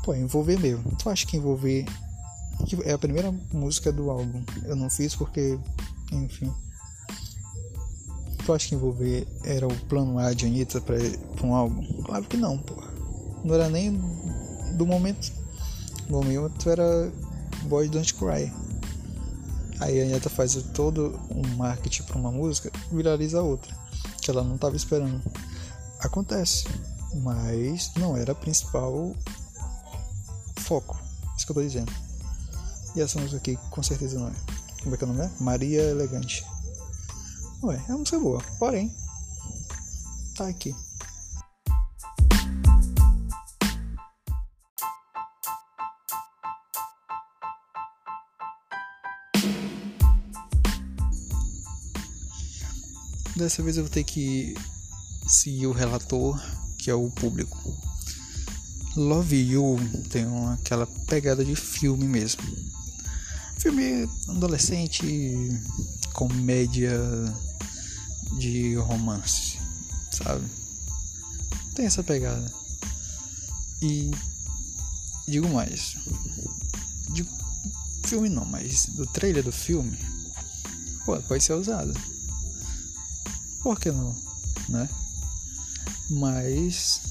Pô, 0.03 0.13
envolver 0.13 0.59
mesmo. 0.59 0.95
Tu 0.97 1.09
acha 1.09 1.25
que 1.25 1.37
envolver 1.37 1.85
é 2.83 2.93
a 2.93 2.97
primeira 2.97 3.31
música 3.51 3.91
do 3.91 4.09
álbum? 4.09 4.43
Eu 4.63 4.75
não 4.75 4.89
fiz 4.89 5.15
porque, 5.15 5.59
enfim. 6.11 6.51
Tu 8.45 8.53
acha 8.53 8.67
que 8.67 8.75
envolver 8.75 9.27
era 9.43 9.67
o 9.67 9.75
plano 9.87 10.19
A 10.19 10.33
de 10.33 10.45
Anitta 10.45 10.79
pra, 10.79 10.95
pra 11.35 11.47
um 11.47 11.55
álbum? 11.55 12.03
Claro 12.03 12.23
que 12.25 12.37
não, 12.37 12.57
pô. 12.57 12.75
Não 13.43 13.55
era 13.55 13.69
nem 13.69 13.99
do 14.75 14.85
momento. 14.85 15.31
O 16.07 16.11
momento 16.11 16.69
era 16.69 17.11
Boy 17.63 17.89
Don't 17.89 18.13
Cry. 18.13 18.51
Aí 19.79 19.99
a 19.99 20.05
Anitta 20.05 20.29
faz 20.29 20.53
todo 20.73 21.19
um 21.29 21.57
marketing 21.57 22.03
pra 22.03 22.17
uma 22.17 22.31
música, 22.31 22.71
viraliza 22.91 23.39
a 23.39 23.43
outra. 23.43 23.75
Que 24.21 24.29
ela 24.29 24.43
não 24.43 24.57
tava 24.57 24.75
esperando. 24.75 25.21
Acontece, 26.05 26.65
mas 27.15 27.91
não 27.95 28.15
era 28.15 28.35
principal 28.35 29.15
foco. 30.57 30.95
Isso 31.35 31.47
que 31.47 31.51
eu 31.51 31.55
tô 31.55 31.61
dizendo. 31.63 31.91
E 32.95 33.01
essa 33.01 33.19
música 33.19 33.37
aqui 33.37 33.57
com 33.71 33.81
certeza 33.81 34.19
não 34.19 34.27
é. 34.27 34.33
Como 34.83 34.93
é 34.93 34.97
que 34.99 35.03
é 35.03 35.07
o 35.07 35.11
nome? 35.11 35.25
É? 35.25 35.43
Maria 35.43 35.81
Elegante. 35.81 36.45
Ué, 37.63 37.83
é 37.89 37.91
uma 37.91 37.97
música 37.97 38.19
boa, 38.19 38.39
porém, 38.59 38.95
tá 40.37 40.47
aqui. 40.47 40.75
Dessa 53.35 53.63
vez 53.63 53.75
eu 53.75 53.83
vou 53.83 53.91
ter 53.91 54.03
que 54.03 54.55
seguir 55.25 55.67
o 55.67 55.71
relator, 55.71 56.39
que 56.77 56.89
é 56.89 56.93
o 56.93 57.09
público. 57.09 57.57
Love 58.95 59.35
You 59.35 59.77
tem 60.09 60.25
uma, 60.25 60.53
aquela 60.53 60.87
pegada 61.07 61.43
de 61.43 61.55
filme 61.55 62.05
mesmo. 62.05 62.41
Filme 63.57 64.09
adolescente, 64.29 65.49
comédia 66.13 66.99
de 68.37 68.75
romance, 68.75 69.57
sabe? 70.11 70.45
Tem 71.73 71.85
essa 71.85 72.03
pegada. 72.03 72.51
E 73.81 74.11
digo 75.27 75.49
mais. 75.49 75.95
De 77.09 77.27
filme 78.05 78.29
não, 78.29 78.45
mas 78.45 78.85
do 78.87 79.05
trailer 79.07 79.43
do 79.43 79.51
filme, 79.51 79.97
pô, 81.05 81.17
pode 81.23 81.43
ser 81.43 81.53
usado. 81.53 81.93
Por 83.61 83.79
que 83.79 83.91
não, 83.91 84.15
né? 84.69 84.87
Mas 86.09 87.01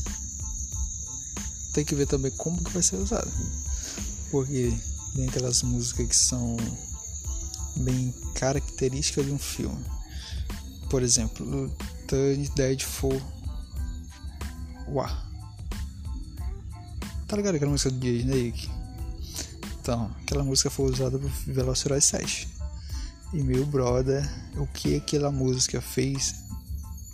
tem 1.73 1.85
que 1.85 1.95
ver 1.95 2.07
também 2.07 2.31
como 2.33 2.63
que 2.63 2.71
vai 2.71 2.83
ser 2.83 2.97
usado 2.97 3.31
porque 4.31 4.77
dentre 5.15 5.47
as 5.47 5.63
músicas 5.63 6.09
que 6.09 6.17
são 6.17 6.57
bem 7.77 8.13
características 8.35 9.27
de 9.27 9.31
um 9.33 9.39
filme. 9.39 9.85
Por 10.91 11.03
exemplo 11.03 11.71
Turn 12.09 12.49
Dead 12.57 12.83
for 12.83 13.21
War 14.89 15.25
tá 17.29 17.37
ligado 17.37 17.55
aquela 17.55 17.71
música 17.71 17.91
do 17.91 18.05
Jay 18.05 18.21
Snake 18.21 18.71
então 19.81 20.11
aquela 20.23 20.43
música 20.43 20.69
foi 20.69 20.91
usada 20.91 21.19
por 21.19 21.31
Velociraptor 21.47 22.01
7 22.01 22.49
e 23.33 23.43
meu 23.43 23.65
brother 23.67 24.29
o 24.57 24.67
que 24.67 24.97
aquela 24.97 25.31
música 25.31 25.81
fez 25.81 26.35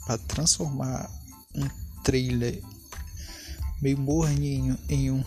para 0.06 0.18
transformar 0.18 1.10
um 1.54 1.68
trailer 2.02 2.62
meio 3.80 3.98
morninho 3.98 4.78
em 4.88 5.10
um 5.10 5.24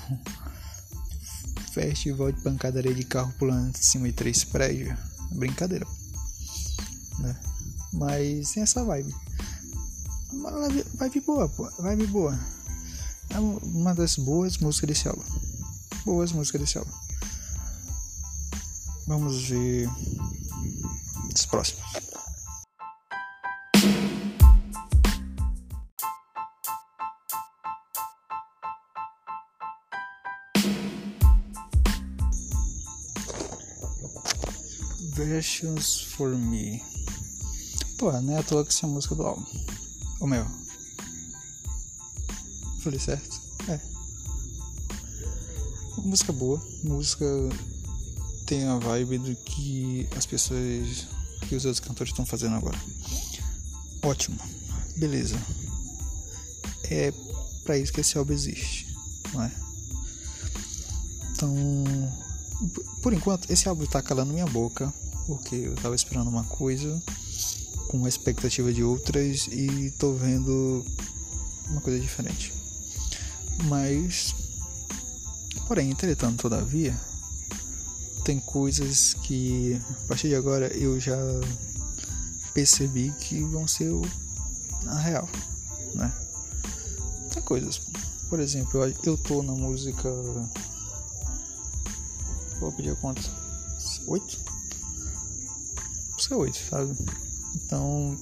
festival 1.71 2.31
de 2.31 2.41
pancadaria 2.41 2.93
de 2.93 3.03
carro 3.03 3.33
pulando 3.39 3.75
em 3.75 3.81
cima 3.81 4.07
de 4.07 4.13
três 4.13 4.43
prédios. 4.43 4.97
Brincadeira. 5.31 5.87
Né? 7.19 7.35
Mas 7.93 8.51
tem 8.51 8.63
essa 8.63 8.83
vibe. 8.83 9.13
Vibe 10.95 11.19
boa, 11.21 11.49
pô. 11.49 11.69
Vibe 11.79 12.07
boa. 12.07 12.39
É 13.29 13.39
uma 13.39 13.95
das 13.95 14.15
boas 14.15 14.57
músicas 14.57 14.89
desse 14.89 15.07
álbum. 15.07 15.23
Boas 16.05 16.31
músicas 16.31 16.61
desse 16.61 16.77
álbum. 16.77 16.91
Vamos 19.07 19.49
ver 19.49 19.89
os 21.33 21.45
próximos. 21.45 21.83
Versions 35.23 36.01
for 36.01 36.29
Me. 36.29 36.83
Pô, 37.97 38.11
não 38.11 38.35
é 38.35 38.39
à 38.39 38.43
toa 38.43 38.63
que 38.63 38.71
essa 38.71 38.85
é 38.85 38.89
a 38.89 38.91
música 38.91 39.15
do 39.15 39.23
álbum. 39.23 39.45
O 40.19 40.27
meu. 40.27 40.45
Falei 42.81 42.99
certo? 42.99 43.41
É. 43.67 43.79
Música 45.97 46.33
boa. 46.33 46.61
Música 46.83 47.25
tem 48.45 48.65
a 48.65 48.77
vibe 48.77 49.17
do 49.19 49.35
que 49.35 50.07
as 50.17 50.25
pessoas. 50.25 51.07
que 51.47 51.55
os 51.55 51.65
outros 51.65 51.85
cantores 51.85 52.11
estão 52.11 52.25
fazendo 52.25 52.55
agora. 52.55 52.77
Ótimo. 54.01 54.37
Beleza. 54.97 55.39
É 56.89 57.13
para 57.63 57.77
isso 57.77 57.93
que 57.93 58.01
esse 58.01 58.17
álbum 58.17 58.33
existe, 58.33 58.93
não 59.33 59.43
é? 59.43 59.51
Então, 61.31 61.73
por 63.01 63.13
enquanto, 63.13 63.49
esse 63.49 63.67
álbum 63.67 63.85
tá 63.85 64.01
calando 64.01 64.33
minha 64.33 64.45
boca, 64.45 64.93
porque 65.25 65.55
eu 65.55 65.75
tava 65.75 65.95
esperando 65.95 66.29
uma 66.29 66.43
coisa 66.43 67.01
com 67.87 67.97
uma 67.97 68.09
expectativa 68.09 68.73
de 68.73 68.83
outras 68.83 69.47
e 69.47 69.91
tô 69.97 70.13
vendo 70.13 70.85
uma 71.69 71.81
coisa 71.81 71.99
diferente. 71.99 72.53
Mas, 73.65 74.33
porém, 75.67 75.91
entretanto, 75.91 76.41
todavia, 76.41 76.99
tem 78.23 78.39
coisas 78.39 79.13
que 79.13 79.79
a 80.03 80.07
partir 80.07 80.29
de 80.29 80.35
agora 80.35 80.67
eu 80.75 80.99
já 80.99 81.17
percebi 82.53 83.11
que 83.19 83.43
vão 83.43 83.67
ser 83.67 83.91
a 84.87 84.97
real, 84.99 85.29
né? 85.93 86.11
Tem 87.31 87.41
coisas, 87.43 87.81
por 88.29 88.39
exemplo, 88.39 88.81
eu 89.03 89.17
tô 89.17 89.43
na 89.43 89.53
música. 89.53 90.09
Vou 92.59 92.71
pedir 92.71 92.95
quanto? 92.97 93.29
Oito? 94.07 94.52
Música 96.33 96.43
oito, 96.43 96.57
sabe? 96.69 96.95
Então 97.55 98.17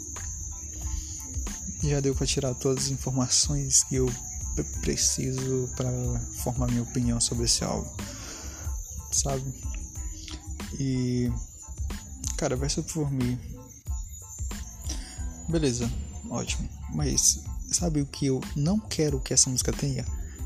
já 1.83 1.99
deu 1.99 2.13
para 2.13 2.27
tirar 2.27 2.53
todas 2.55 2.85
as 2.85 2.91
informações 2.91 3.83
que 3.83 3.95
eu 3.95 4.11
preciso 4.81 5.69
para 5.75 5.89
formar 6.43 6.67
minha 6.67 6.83
opinião 6.83 7.19
sobre 7.19 7.45
esse 7.45 7.63
álbum, 7.63 7.89
sabe? 9.11 9.43
E 10.79 11.31
cara, 12.37 12.55
verso 12.55 12.83
por 12.83 13.11
mim, 13.11 13.39
beleza, 15.47 15.89
ótimo. 16.29 16.69
Mas 16.93 17.39
sabe 17.71 18.01
o 18.01 18.05
que 18.05 18.25
eu 18.27 18.41
não 18.55 18.77
quero 18.77 19.19
que 19.19 19.33
essa 19.33 19.49
música 19.49 19.71
tenha? 19.71 20.05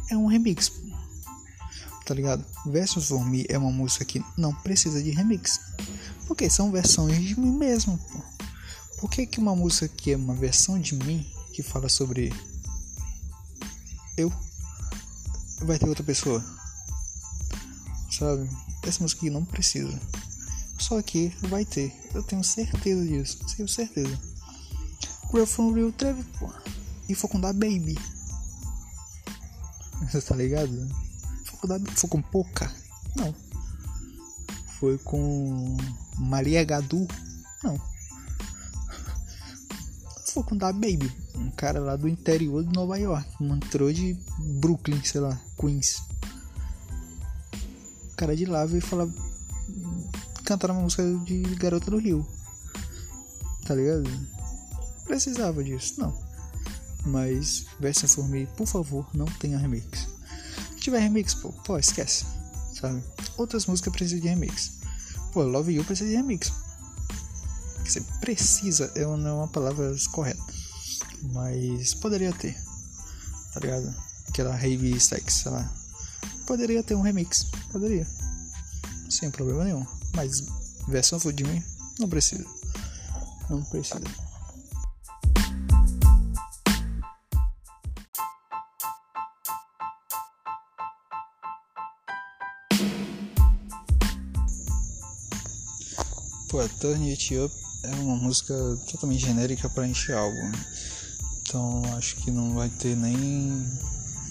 É 0.09 0.15
um 0.15 0.27
remix, 0.27 0.71
tá 2.05 2.13
ligado? 2.13 2.45
Versos 2.67 3.07
for 3.07 3.25
Me 3.25 3.45
é 3.49 3.57
uma 3.57 3.71
música 3.71 4.05
que 4.05 4.23
não 4.37 4.53
precisa 4.53 5.01
de 5.01 5.09
remix, 5.09 5.59
porque 6.25 6.49
são 6.49 6.71
versões 6.71 7.23
de 7.23 7.39
mim 7.39 7.51
mesmo, 7.51 7.97
pô. 7.97 8.35
Por 8.99 9.09
que, 9.09 9.25
que 9.25 9.39
uma 9.39 9.55
música 9.55 9.87
que 9.87 10.11
é 10.11 10.15
uma 10.15 10.33
versão 10.33 10.79
de 10.79 10.95
mim, 10.95 11.29
que 11.53 11.61
fala 11.61 11.89
sobre 11.89 12.33
eu, 14.17 14.31
vai 15.61 15.77
ter 15.77 15.87
outra 15.87 16.03
pessoa? 16.03 16.43
Sabe? 18.11 18.49
Essa 18.83 19.03
música 19.03 19.21
aqui 19.21 19.29
não 19.29 19.43
precisa. 19.43 19.99
Só 20.79 21.01
que 21.01 21.33
vai 21.43 21.65
ter. 21.65 21.93
Eu 22.13 22.23
tenho 22.23 22.43
certeza 22.43 23.05
disso. 23.05 23.39
Tenho 23.55 23.67
certeza. 23.67 24.19
Real 25.33 25.45
from 25.45 25.73
Real 25.73 25.91
teve, 25.91 26.23
pô. 26.39 26.49
E 27.09 27.15
foi 27.15 27.29
com 27.29 27.39
da 27.39 27.51
Baby. 27.51 27.97
Você 30.11 30.21
tá 30.21 30.35
ligado? 30.35 30.87
Com, 31.59 31.67
da, 31.67 31.79
foi 31.95 32.09
com 32.09 32.21
Pouca? 32.21 32.71
Não. 33.15 33.35
Foi 34.79 34.97
com 34.99 35.77
Maria 36.17 36.63
Gadu? 36.63 37.07
Não 37.63 37.79
com 40.43 40.57
da 40.57 40.71
Baby, 40.71 41.11
um 41.35 41.49
cara 41.51 41.79
lá 41.79 41.95
do 41.95 42.07
interior 42.07 42.63
de 42.63 42.73
Nova 42.73 42.97
York, 42.97 43.27
entrou 43.41 43.91
de 43.91 44.17
Brooklyn, 44.59 45.01
sei 45.03 45.21
lá, 45.21 45.39
Queens. 45.59 46.01
O 48.11 48.15
cara 48.15 48.35
de 48.35 48.45
lá 48.45 48.65
veio 48.65 48.81
falar, 48.81 49.07
cantar 50.43 50.71
uma 50.71 50.81
música 50.81 51.03
de 51.25 51.41
Garota 51.55 51.91
do 51.91 51.97
Rio. 51.97 52.25
Tá 53.65 53.75
ligado? 53.75 54.09
Precisava 55.05 55.63
disso, 55.63 55.99
não. 55.99 56.13
Mas, 57.05 57.65
Version 57.79 58.07
for 58.07 58.27
Me, 58.27 58.47
por 58.57 58.67
favor, 58.67 59.07
não 59.13 59.25
tenha 59.25 59.57
remix. 59.57 60.07
Se 60.71 60.81
tiver 60.81 60.99
remix, 60.99 61.33
pô, 61.33 61.51
pô, 61.51 61.77
esquece, 61.77 62.25
sabe? 62.79 63.03
Outras 63.37 63.65
músicas 63.65 63.93
precisam 63.93 64.19
de 64.19 64.27
remix. 64.27 64.84
Pô, 65.35 65.43
Love 65.43 65.71
You 65.71 65.85
precisa 65.85 66.09
de 66.09 66.15
remix 66.15 66.51
você 67.89 68.01
precisa 68.19 68.91
é 68.95 69.05
não 69.05 69.29
é 69.29 69.33
uma 69.33 69.47
palavra 69.47 69.95
correta, 70.11 70.41
mas 71.31 71.93
poderia 71.93 72.33
ter, 72.33 72.55
tá 73.53 73.59
ligado? 73.59 73.93
Aquela 74.27 74.55
Rave 74.55 74.99
Sex, 74.99 75.33
sei 75.33 75.51
lá. 75.51 75.71
Poderia 76.47 76.83
ter 76.83 76.95
um 76.95 77.01
remix, 77.01 77.45
poderia, 77.71 78.07
sem 79.09 79.29
problema 79.29 79.63
nenhum, 79.63 79.85
mas 80.15 80.43
versão 80.87 81.19
mim 81.43 81.63
não 81.99 82.09
precisa, 82.09 82.45
não 83.49 83.63
precisa. 83.63 84.24
Pô, 96.55 96.69
Turn 96.79 97.09
It 97.09 97.37
Up 97.37 97.53
é 97.83 97.93
uma 97.95 98.15
música 98.15 98.55
totalmente 98.89 99.25
genérica 99.25 99.69
para 99.69 99.85
encher 99.85 100.15
álbum. 100.15 100.53
Então 101.41 101.83
acho 101.97 102.15
que 102.15 102.31
não 102.31 102.53
vai 102.53 102.69
ter 102.69 102.95
nem. 102.95 103.61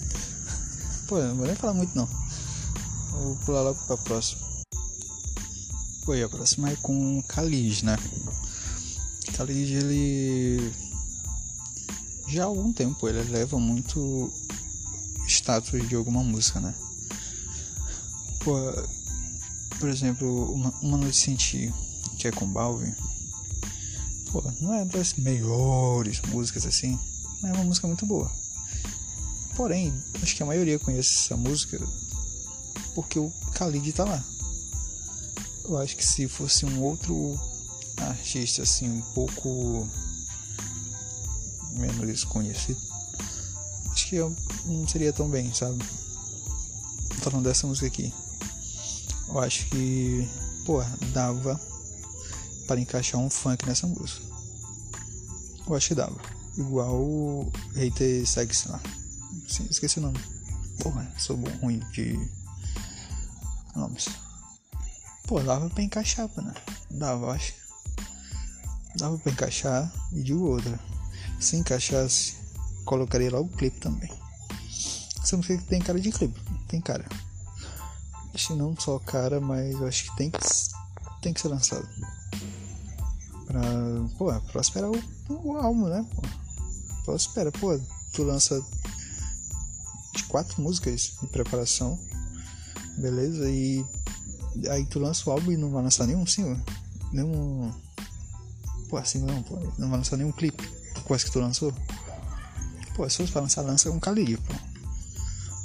Pô, 1.07 1.21
não 1.21 1.35
vou 1.35 1.45
nem 1.45 1.55
falar 1.55 1.75
muito 1.75 1.95
não. 1.95 2.09
Vou 3.11 3.35
pular 3.45 3.61
logo 3.61 3.79
pra 3.85 3.95
próxima. 3.97 4.41
E 6.07 6.23
a 6.23 6.27
próxima 6.27 6.71
é 6.71 6.75
com 6.77 7.21
Khalid, 7.27 7.85
né? 7.85 7.95
Khalid 9.37 9.73
ele. 9.75 10.73
Já 12.27 12.41
há 12.41 12.47
algum 12.47 12.73
tempo 12.73 13.07
ele 13.07 13.21
leva 13.29 13.59
muito 13.59 14.33
status 15.27 15.87
de 15.87 15.93
alguma 15.93 16.23
música, 16.23 16.59
né? 16.59 16.73
Pô, 18.43 18.57
por 19.79 19.89
exemplo, 19.89 20.51
uma, 20.51 20.71
uma 20.81 20.97
noite 20.97 21.17
sentir 21.17 21.71
que 22.25 22.29
é 22.29 22.31
com 22.31 22.47
Balvin 22.47 22.91
Pô, 24.31 24.43
não 24.59 24.73
é 24.73 24.83
das 24.83 25.13
melhores 25.13 26.19
músicas 26.23 26.65
assim, 26.65 26.99
mas 27.39 27.51
é 27.51 27.53
uma 27.53 27.63
música 27.63 27.87
muito 27.87 28.05
boa. 28.05 28.29
Porém, 29.55 29.93
acho 30.21 30.35
que 30.35 30.43
a 30.43 30.45
maioria 30.45 30.77
conhece 30.77 31.15
essa 31.15 31.37
música 31.37 31.79
porque 32.93 33.17
o 33.17 33.31
Khalid 33.53 33.93
tá 33.93 34.03
lá. 34.03 34.21
Eu 35.63 35.77
acho 35.77 35.95
que 35.95 36.05
se 36.05 36.27
fosse 36.27 36.65
um 36.65 36.81
outro 36.81 37.39
artista 37.97 38.63
assim, 38.63 38.89
um 38.89 39.01
pouco 39.13 39.87
menos 41.71 42.25
conhecido, 42.25 42.81
acho 43.91 44.07
que 44.07 44.15
eu 44.17 44.35
não 44.65 44.85
seria 44.85 45.13
tão 45.13 45.29
bem, 45.29 45.53
sabe? 45.53 45.81
Falando 47.21 47.45
dessa 47.45 47.67
música 47.67 47.87
aqui. 47.87 48.13
Eu 49.29 49.39
acho 49.39 49.65
que, 49.67 50.27
pô, 50.65 50.83
dava 51.13 51.57
para 52.67 52.79
encaixar 52.79 53.19
um 53.19 53.29
funk 53.29 53.65
nessa 53.65 53.87
música. 53.87 54.21
Eu 55.67 55.75
acho 55.75 55.89
que 55.89 55.95
dava. 55.95 56.15
Igual 56.57 56.95
o 56.95 57.51
Hater 57.75 58.25
Sex 58.27 58.65
lá. 58.65 58.79
Sim, 59.47 59.67
esqueci 59.69 59.99
o 59.99 60.01
nome. 60.01 60.19
Porra, 60.81 61.11
sou 61.17 61.35
bom, 61.35 61.49
ruim 61.61 61.79
de 61.91 62.17
nomes. 63.75 64.07
Pô, 65.27 65.39
dava 65.41 65.69
pra 65.69 65.83
encaixar, 65.83 66.29
né? 66.37 66.53
Dava, 66.91 67.33
acho. 67.33 67.53
Dava 68.95 69.17
pra 69.17 69.31
encaixar 69.31 69.91
e 70.13 70.23
de 70.23 70.33
outra. 70.33 70.79
Se 71.39 71.57
encaixasse, 71.57 72.35
colocaria 72.85 73.31
logo 73.31 73.49
o 73.49 73.57
clipe 73.57 73.79
também. 73.79 74.11
Essa 75.21 75.35
música 75.35 75.61
tem 75.67 75.81
cara 75.81 75.99
de 75.99 76.11
clipe, 76.11 76.39
tem 76.67 76.79
cara. 76.79 77.05
Acho 78.33 78.47
que 78.47 78.53
não 78.53 78.75
só 78.79 78.99
cara, 78.99 79.41
mas 79.41 79.73
eu 79.73 79.87
acho 79.87 80.05
que 80.05 80.17
tem 80.17 80.29
que, 80.29 80.39
tem 81.21 81.33
que 81.33 81.41
ser 81.41 81.47
lançado 81.47 81.87
pra, 83.55 83.61
pô, 84.17 84.41
prosperar 84.51 84.89
o, 84.89 85.03
o 85.29 85.57
álbum, 85.57 85.87
né? 85.87 86.05
Pô. 86.13 86.21
Prospera, 87.05 87.51
pô, 87.51 87.79
tu 88.13 88.23
lança 88.23 88.59
de 90.15 90.23
quatro 90.23 90.61
músicas 90.61 91.17
de 91.21 91.27
preparação, 91.27 91.99
beleza? 92.97 93.49
E 93.49 93.85
aí 94.69 94.85
tu 94.87 94.99
lança 94.99 95.29
o 95.29 95.33
álbum 95.33 95.51
e 95.51 95.57
não 95.57 95.71
vai 95.71 95.83
lançar 95.83 96.07
nenhum 96.07 96.25
single, 96.25 96.59
nenhum. 97.13 97.71
Pô, 98.89 98.97
assim 98.97 99.19
não, 99.19 99.41
pô, 99.43 99.55
não 99.77 99.89
vai 99.89 99.99
lançar 99.99 100.17
nenhum 100.17 100.31
clipe 100.31 100.67
quase 101.05 101.25
que 101.25 101.31
tu 101.31 101.39
lançou. 101.39 101.73
Pô, 102.95 103.07
se 103.09 103.17
fosse 103.17 103.31
pra 103.31 103.41
lançar, 103.41 103.61
lança 103.61 103.89
com 103.89 103.99
Khalid, 103.99 104.37
pô. 104.37 104.53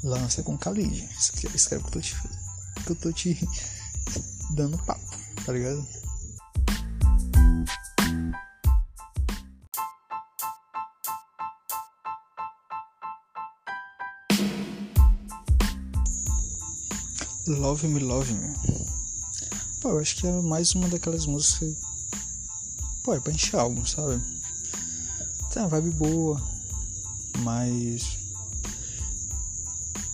Lança 0.05 0.43
com 0.43 0.57
Khalid. 0.57 1.09
Escreve 1.55 1.85
que 1.85 1.87
eu 1.87 1.91
tô 1.91 2.01
te, 2.01 2.17
que 2.85 2.91
eu 2.91 2.97
tô 2.97 3.13
te 3.13 3.49
dando 4.55 4.79
papo, 4.85 5.01
tá 5.45 5.53
ligado? 5.53 6.00
Love 17.51 17.89
Me 17.89 17.99
Love 17.99 18.33
Me. 18.33 18.55
Pô, 19.81 19.91
eu 19.91 19.99
acho 19.99 20.17
que 20.17 20.27
é 20.27 20.33
mais 20.43 20.75
uma 20.75 20.89
daquelas 20.89 21.27
músicas. 21.27 21.75
Pô, 23.03 23.15
é 23.15 23.21
pra 23.21 23.33
encher 23.33 23.59
álbum, 23.59 23.85
sabe? 23.85 24.23
Tem 25.53 25.63
uma 25.63 25.69
vibe 25.69 25.91
boa, 25.91 26.41
mas. 27.39 28.19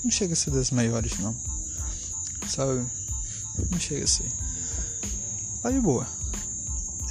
Não 0.03 0.11
chega 0.11 0.33
a 0.33 0.37
ser 0.37 0.51
das 0.51 0.71
maiores, 0.71 1.19
não. 1.19 1.37
Sabe? 2.49 2.87
Não 3.71 3.79
chega 3.79 4.05
a 4.05 4.09
ser. 4.09 4.31
Vibe 5.63 5.81
boa. 5.81 6.09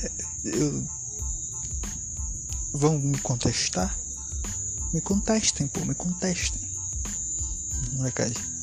É, 0.01 0.11
eu. 0.45 0.87
Vão 2.73 2.97
me 2.97 3.17
contestar? 3.19 3.95
Me 4.91 5.01
contestem, 5.01 5.67
pô, 5.67 5.85
me 5.85 5.93
contestem. 5.93 6.61
Molecagem. 7.93 8.54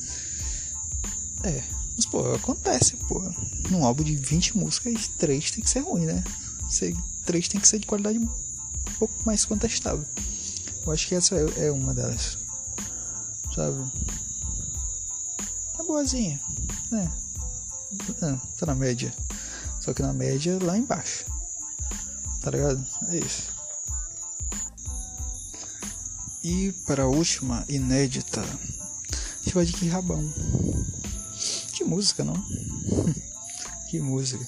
É, 1.43 1.63
mas 1.95 2.05
pô, 2.05 2.33
acontece, 2.33 2.97
pô. 3.07 3.21
Num 3.69 3.85
álbum 3.85 4.03
de 4.03 4.15
20 4.15 4.57
músicas, 4.57 5.07
3 5.17 5.51
tem 5.51 5.63
que 5.63 5.69
ser 5.69 5.79
ruim, 5.79 6.05
né? 6.05 6.23
3 7.25 7.47
tem 7.47 7.61
que 7.61 7.67
ser 7.67 7.79
de 7.79 7.85
qualidade 7.85 8.17
um 8.17 8.29
pouco 8.97 9.13
mais 9.25 9.45
contestável. 9.45 10.05
Eu 10.85 10.91
acho 10.91 11.07
que 11.07 11.15
essa 11.15 11.35
é 11.35 11.71
uma 11.71 11.93
delas. 11.93 12.37
Sabe? 13.55 13.91
É 15.79 15.83
boazinha, 15.83 16.39
né? 16.91 17.11
É, 18.21 18.57
tá 18.57 18.65
na 18.65 18.75
média. 18.75 19.13
Só 19.79 19.93
que 19.93 20.01
na 20.01 20.13
média 20.13 20.57
lá 20.61 20.77
embaixo. 20.77 21.25
Tá 22.41 22.51
ligado? 22.51 22.85
É 23.09 23.17
isso. 23.17 23.53
E 26.43 26.73
para 26.85 27.03
a 27.03 27.07
última, 27.07 27.63
inédita, 27.69 28.41
a 28.41 29.43
gente 29.43 29.53
vai 29.53 29.65
de 29.65 29.73
que 29.73 29.87
rabão. 29.87 30.21
Que 31.83 31.89
música, 31.89 32.23
não? 32.23 32.33
que 33.91 33.99
música. 33.99 34.47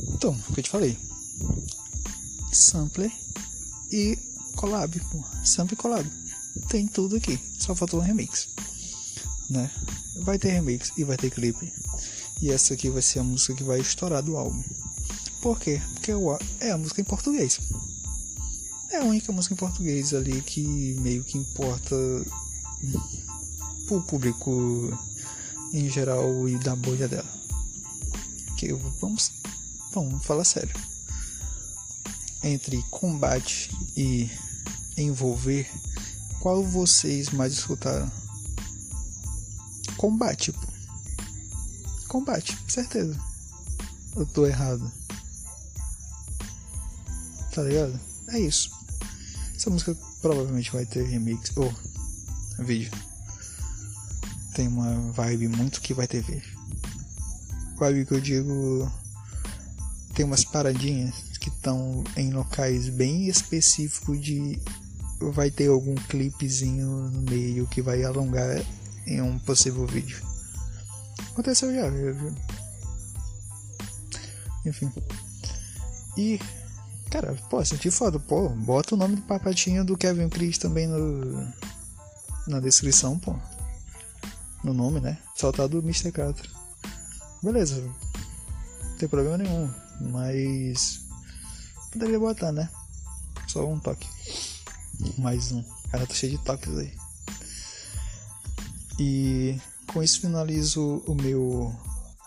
Então, 0.00 0.32
o 0.48 0.52
que 0.54 0.60
eu 0.60 0.64
te 0.64 0.70
falei. 0.70 0.98
Sampler 2.50 3.12
e 3.90 4.18
collab, 4.56 4.98
pô. 5.10 5.22
Sampler 5.44 5.78
e 5.78 5.82
collab. 5.82 6.10
Tem 6.68 6.86
tudo 6.86 7.16
aqui. 7.16 7.38
Só 7.58 7.74
faltou 7.74 8.00
um 8.00 8.02
remix. 8.02 8.48
Né? 9.50 9.70
Vai 10.22 10.38
ter 10.38 10.52
remix 10.52 10.90
e 10.96 11.04
vai 11.04 11.18
ter 11.18 11.30
clipe. 11.30 11.70
E 12.40 12.50
essa 12.50 12.72
aqui 12.72 12.88
vai 12.88 13.02
ser 13.02 13.18
a 13.18 13.24
música 13.24 13.54
que 13.54 13.62
vai 13.62 13.80
estourar 13.80 14.22
do 14.22 14.38
álbum. 14.38 14.62
Por 15.42 15.60
quê? 15.60 15.82
Porque 15.92 16.12
é 16.60 16.70
a 16.70 16.78
música 16.78 17.02
em 17.02 17.04
português 17.04 17.60
é 18.90 18.98
a 18.98 19.04
única 19.04 19.32
música 19.32 19.54
em 19.54 19.56
português 19.56 20.12
ali 20.12 20.42
que 20.42 20.94
meio 21.00 21.24
que 21.24 21.38
importa 21.38 21.96
pro 23.86 24.02
público 24.02 24.96
em 25.72 25.88
geral 25.88 26.48
e 26.48 26.58
da 26.58 26.76
bolha 26.76 27.08
dela. 27.08 27.28
Que 28.56 28.72
vamos, 29.00 29.32
vamos 29.92 30.24
falar 30.24 30.44
sério. 30.44 30.74
Entre 32.42 32.82
combate 32.90 33.70
e 33.96 34.30
envolver, 34.96 35.68
qual 36.40 36.64
vocês 36.64 37.30
mais 37.30 37.52
escutaram? 37.52 38.10
Combate, 39.96 40.52
pô. 40.52 40.66
Combate, 42.08 42.58
certeza. 42.68 43.18
Eu 44.16 44.26
tô 44.26 44.46
errado. 44.46 44.90
Tá 47.52 47.62
ligado? 47.62 47.98
É 48.28 48.38
isso. 48.38 48.70
Essa 49.54 49.70
música 49.70 49.96
provavelmente 50.20 50.72
vai 50.72 50.84
ter 50.84 51.06
remix 51.06 51.56
ou 51.56 51.72
oh, 51.72 52.64
vídeo. 52.64 52.90
Tem 54.54 54.68
uma 54.68 55.12
vibe 55.12 55.48
muito 55.48 55.80
que 55.80 55.94
vai 55.94 56.06
ter 56.06 56.22
vídeo. 56.22 56.58
Vibe 57.78 58.06
que 58.06 58.14
eu 58.14 58.20
digo. 58.20 58.92
Tem 60.14 60.24
umas 60.24 60.44
paradinhas 60.44 61.14
que 61.40 61.48
estão 61.48 62.04
em 62.16 62.32
locais 62.32 62.88
bem 62.88 63.28
específicos 63.28 64.20
de. 64.20 64.60
Vai 65.32 65.50
ter 65.50 65.68
algum 65.68 65.94
clipezinho 65.94 67.08
no 67.10 67.22
meio 67.22 67.66
que 67.68 67.80
vai 67.80 68.02
alongar 68.02 68.60
em 69.06 69.22
um 69.22 69.38
possível 69.38 69.86
vídeo. 69.86 70.20
Aconteceu 71.30 71.74
já, 71.74 71.88
viu? 71.88 72.34
Enfim. 74.66 74.92
E 76.16 76.38
Cara, 77.12 77.34
pô, 77.50 77.62
senti 77.62 77.90
foda. 77.90 78.18
Pô, 78.18 78.48
bota 78.48 78.94
o 78.94 78.98
nome 78.98 79.16
do 79.16 79.22
papatinho 79.22 79.84
do 79.84 79.98
Kevin 79.98 80.30
Chris 80.30 80.56
também 80.56 80.86
no, 80.86 81.46
na 82.48 82.58
descrição, 82.58 83.18
pô. 83.18 83.36
No 84.62 84.72
nome, 84.72 85.00
né? 85.00 85.18
Saltar 85.34 85.68
do 85.68 85.78
Mr. 85.78 86.12
Catra. 86.12 86.48
Beleza. 87.42 87.80
Não 87.80 88.96
tem 88.98 89.08
problema 89.08 89.38
nenhum. 89.38 89.70
Mas. 90.00 91.00
Poderia 91.92 92.18
botar, 92.18 92.52
né? 92.52 92.68
Só 93.48 93.66
um 93.66 93.78
toque. 93.78 94.08
Mais 95.18 95.52
um. 95.52 95.62
Cara 95.90 96.06
tá 96.06 96.14
cheio 96.14 96.38
de 96.38 96.44
toques 96.44 96.76
aí. 96.78 96.92
E 98.98 99.60
com 99.86 100.02
isso 100.02 100.20
finalizo 100.20 101.02
o 101.06 101.14
meu 101.14 101.74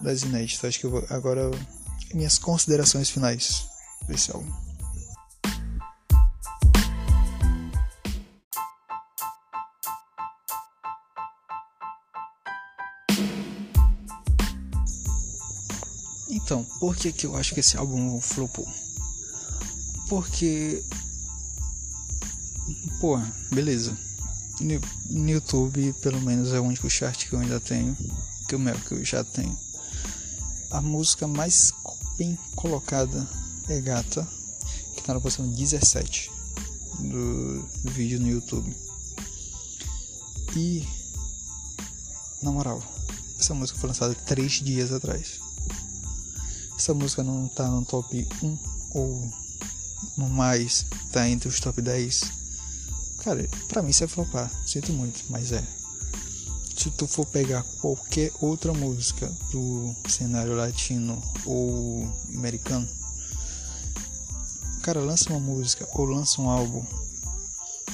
das 0.01 0.23
inéditas. 0.23 0.65
Acho 0.65 0.79
que 0.79 0.85
eu 0.85 0.91
vou 0.91 1.05
agora 1.09 1.49
minhas 2.13 2.37
considerações 2.37 3.09
finais 3.09 3.67
desse 4.07 4.31
álbum. 4.31 4.64
Então, 16.45 16.63
por 16.79 16.95
que, 16.95 17.11
que 17.11 17.25
eu 17.25 17.35
acho 17.35 17.55
que 17.55 17.59
esse 17.59 17.75
álbum 17.75 18.21
flopou? 18.21 18.67
Porque. 20.07 20.83
Pô, 23.01 23.19
beleza. 23.51 23.97
No, 24.61 25.27
YouTube, 25.27 25.91
pelo 26.03 26.21
menos, 26.21 26.53
é 26.53 26.59
o 26.59 26.63
único 26.63 26.87
chart 26.87 27.27
que 27.27 27.33
eu 27.33 27.39
ainda 27.39 27.59
tenho. 27.59 27.97
Que 28.47 28.55
o 28.55 28.59
meu 28.59 28.75
que 28.81 28.91
eu 28.91 29.03
já 29.03 29.23
tenho. 29.23 29.57
A 30.69 30.81
música 30.81 31.27
mais 31.27 31.71
bem 32.15 32.37
colocada 32.55 33.27
é 33.67 33.81
Gata, 33.81 34.27
que 34.95 35.01
tá 35.01 35.15
na 35.15 35.19
posição 35.19 35.49
17 35.49 36.29
do 36.99 37.67
vídeo 37.85 38.19
no 38.19 38.29
YouTube. 38.29 38.71
E. 40.55 40.87
Na 42.43 42.51
moral, 42.51 42.83
essa 43.39 43.55
música 43.55 43.79
foi 43.79 43.89
lançada 43.89 44.13
três 44.13 44.53
dias 44.61 44.91
atrás 44.91 45.43
essa 46.77 46.93
música 46.93 47.23
não 47.23 47.47
tá 47.47 47.67
no 47.67 47.83
top 47.85 48.27
1 48.41 48.57
ou 48.93 49.31
mais, 50.29 50.85
tá 51.11 51.27
entre 51.27 51.47
os 51.49 51.59
top 51.59 51.81
10. 51.81 52.21
Cara, 53.23 53.47
pra 53.67 53.81
mim 53.81 53.89
isso 53.89 54.03
é 54.03 54.07
flopar, 54.07 54.51
sinto 54.65 54.91
muito, 54.93 55.23
mas 55.29 55.51
é. 55.51 55.63
Se 56.77 56.91
tu 56.91 57.07
for 57.07 57.25
pegar 57.25 57.63
qualquer 57.81 58.31
outra 58.41 58.73
música 58.73 59.27
do 59.51 59.95
cenário 60.07 60.55
latino 60.55 61.21
ou 61.45 62.07
americano, 62.33 62.87
cara 64.85 64.99
lança 64.99 65.31
uma 65.31 65.39
música 65.39 65.87
ou 65.93 66.05
lança 66.05 66.39
um 66.39 66.47
álbum, 66.47 66.85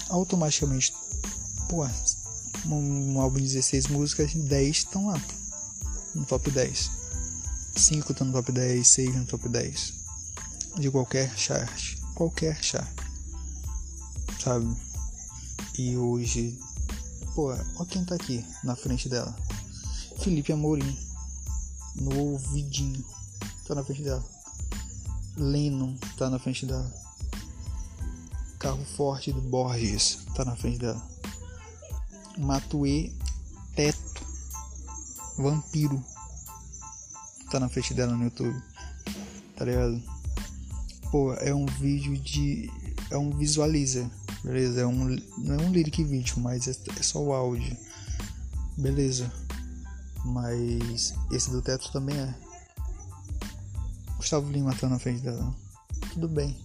automaticamente, 0.10 0.94
pô, 1.70 1.86
um, 2.66 3.14
um 3.14 3.22
álbum 3.22 3.38
de 3.38 3.44
16 3.44 3.88
músicas, 3.88 4.34
10 4.34 4.76
estão 4.76 5.08
lá, 5.08 5.22
no 6.14 6.26
top 6.26 6.52
10. 6.52 7.01
5 7.76 8.14
tá 8.14 8.26
no 8.26 8.34
top 8.34 8.52
10, 8.52 8.88
6 8.88 9.16
no 9.16 9.26
top 9.26 9.50
10 9.50 9.94
de 10.78 10.90
qualquer 10.90 11.36
chart, 11.38 11.98
qualquer 12.16 12.62
chart, 12.64 12.88
sabe? 14.42 14.76
E 15.78 15.98
hoje, 15.98 16.60
pô, 17.34 17.48
olha 17.52 17.86
quem 17.90 18.06
tá 18.06 18.16
aqui 18.16 18.46
na 18.64 18.76
frente 18.76 19.10
dela: 19.10 19.36
Felipe 20.20 20.52
Amorim, 20.52 20.98
no 21.96 22.18
ouvidinho, 22.18 23.04
tá 23.68 23.76
na 23.76 23.84
frente 23.84 24.04
dela. 24.04 24.24
Lennon 25.38 25.96
tá 26.18 26.30
na 26.30 26.40
frente 26.40 26.66
dela. 26.66 26.92
Carro 28.60 28.86
Forte 28.96 29.32
do 29.32 29.42
Borges 29.42 30.20
tá 30.36 30.46
na 30.46 30.56
frente 30.56 30.78
dela. 30.78 31.02
Matue 32.38 33.18
Teto 33.76 34.26
Vampiro 35.38 36.04
tá 37.52 37.60
na 37.60 37.70
frente 37.70 37.94
dela 37.94 38.16
no 38.16 38.24
YouTube. 38.24 38.60
Tá 39.56 39.66
ligado? 39.66 40.02
Pô, 41.12 41.34
é 41.34 41.54
um 41.54 41.66
vídeo 41.66 42.18
de. 42.18 42.72
É 43.10 43.18
um 43.18 43.30
visualizer, 43.32 44.10
beleza? 44.44 44.82
É 44.82 44.86
um, 44.86 45.16
não 45.38 45.56
é 45.56 45.58
um 45.58 45.72
lyric 45.72 46.04
vídeo, 46.04 46.40
mas 46.40 46.68
é, 46.68 46.72
é 46.98 47.04
só 47.04 47.20
o 47.22 47.34
áudio. 47.34 47.76
Beleza. 48.78 49.32
Mas 50.24 51.14
esse 51.32 51.52
do 51.52 51.62
teto 51.62 51.92
também 51.92 52.18
é. 52.18 52.34
Gustavo 54.16 54.50
Lima 54.50 54.74
tá 54.74 54.88
na 54.88 54.98
frente 54.98 55.22
dela. 55.22 55.54
Tudo 56.14 56.30
bem. 56.30 56.58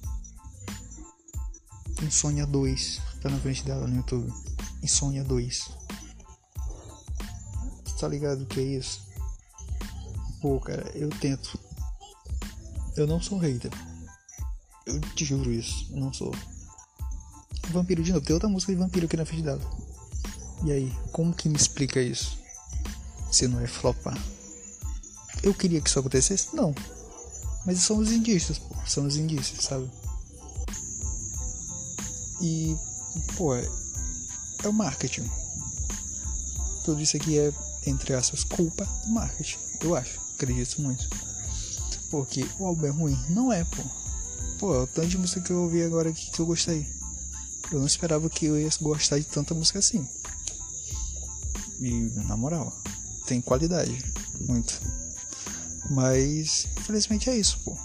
Insônia 2.03 2.47
2 2.47 3.01
tá 3.21 3.29
na 3.29 3.39
frente 3.39 3.65
dela 3.65 3.89
no 3.89 3.97
YouTube. 3.97 4.33
Insônia 4.83 5.25
2. 5.25 5.71
Tá 7.99 8.07
ligado 8.07 8.43
o 8.43 8.47
que 8.47 8.61
é 8.61 8.63
isso? 8.63 9.01
Pô, 10.47 10.61
cara, 10.61 10.89
eu 10.95 11.11
tento. 11.11 11.59
Eu 12.97 13.05
não 13.05 13.21
sou 13.21 13.37
hater. 13.37 13.73
Eu 14.87 15.01
te 15.01 15.25
juro 15.25 15.51
isso, 15.51 15.89
eu 15.91 15.97
não 15.97 16.13
sou. 16.13 16.33
Vampiro 17.71 18.01
de 18.01 18.13
novo, 18.13 18.25
tem 18.25 18.33
outra 18.33 18.49
música 18.49 18.73
de 18.73 18.79
vampiro 18.79 19.07
aqui 19.07 19.17
na 19.17 19.27
frente 19.27 19.43
dela. 19.43 19.61
E 20.65 20.71
aí, 20.71 20.97
como 21.11 21.35
que 21.35 21.49
me 21.49 21.57
explica 21.57 22.01
isso? 22.01 22.39
Se 23.33 23.49
não 23.49 23.61
é 23.61 23.67
flopar. 23.67 24.17
Eu 25.43 25.53
queria 25.53 25.81
que 25.81 25.89
isso 25.89 25.99
acontecesse? 25.99 26.55
Não. 26.55 26.73
Mas 27.67 27.81
são 27.81 27.99
os 27.99 28.13
indícios, 28.13 28.57
pô. 28.57 28.77
São 28.87 29.05
os 29.05 29.17
indícios, 29.17 29.65
sabe? 29.65 29.91
E, 32.41 32.77
pô, 33.37 33.53
é, 33.53 33.69
é 34.63 34.69
o 34.69 34.73
marketing. 34.73 35.29
Tudo 36.85 37.03
isso 37.03 37.17
aqui 37.17 37.37
é, 37.37 37.53
entre 37.85 38.15
aspas, 38.15 38.45
culpa 38.45 38.85
do 38.85 39.11
marketing. 39.11 39.59
Eu 39.81 39.97
acho. 39.97 40.26
Acredito 40.37 40.83
muito. 40.83 41.09
Porque 42.11 42.47
o 42.59 42.67
álbum 42.67 42.87
é 42.87 42.91
ruim? 42.91 43.19
Não 43.31 43.51
é, 43.51 43.65
pô. 43.65 43.83
Pô, 44.59 44.83
o 44.83 44.87
tanto 44.87 45.09
de 45.09 45.19
música 45.19 45.41
que 45.41 45.51
eu 45.51 45.63
ouvi 45.63 45.83
agora 45.83 46.11
aqui 46.11 46.31
que 46.31 46.41
eu 46.41 46.47
gostei. 46.47 46.87
Eu 47.73 47.79
não 47.79 47.87
esperava 47.87 48.29
que 48.29 48.45
eu 48.45 48.61
ia 48.61 48.69
gostar 48.81 49.19
de 49.19 49.25
tanta 49.25 49.55
música 49.55 49.79
assim. 49.79 50.07
E, 51.81 51.91
na 52.27 52.37
moral, 52.37 52.71
tem 53.27 53.41
qualidade. 53.41 53.99
Muito. 54.41 54.79
Mas, 55.91 56.67
infelizmente 56.79 57.31
é 57.31 57.37
isso, 57.37 57.59
pô. 57.65 57.77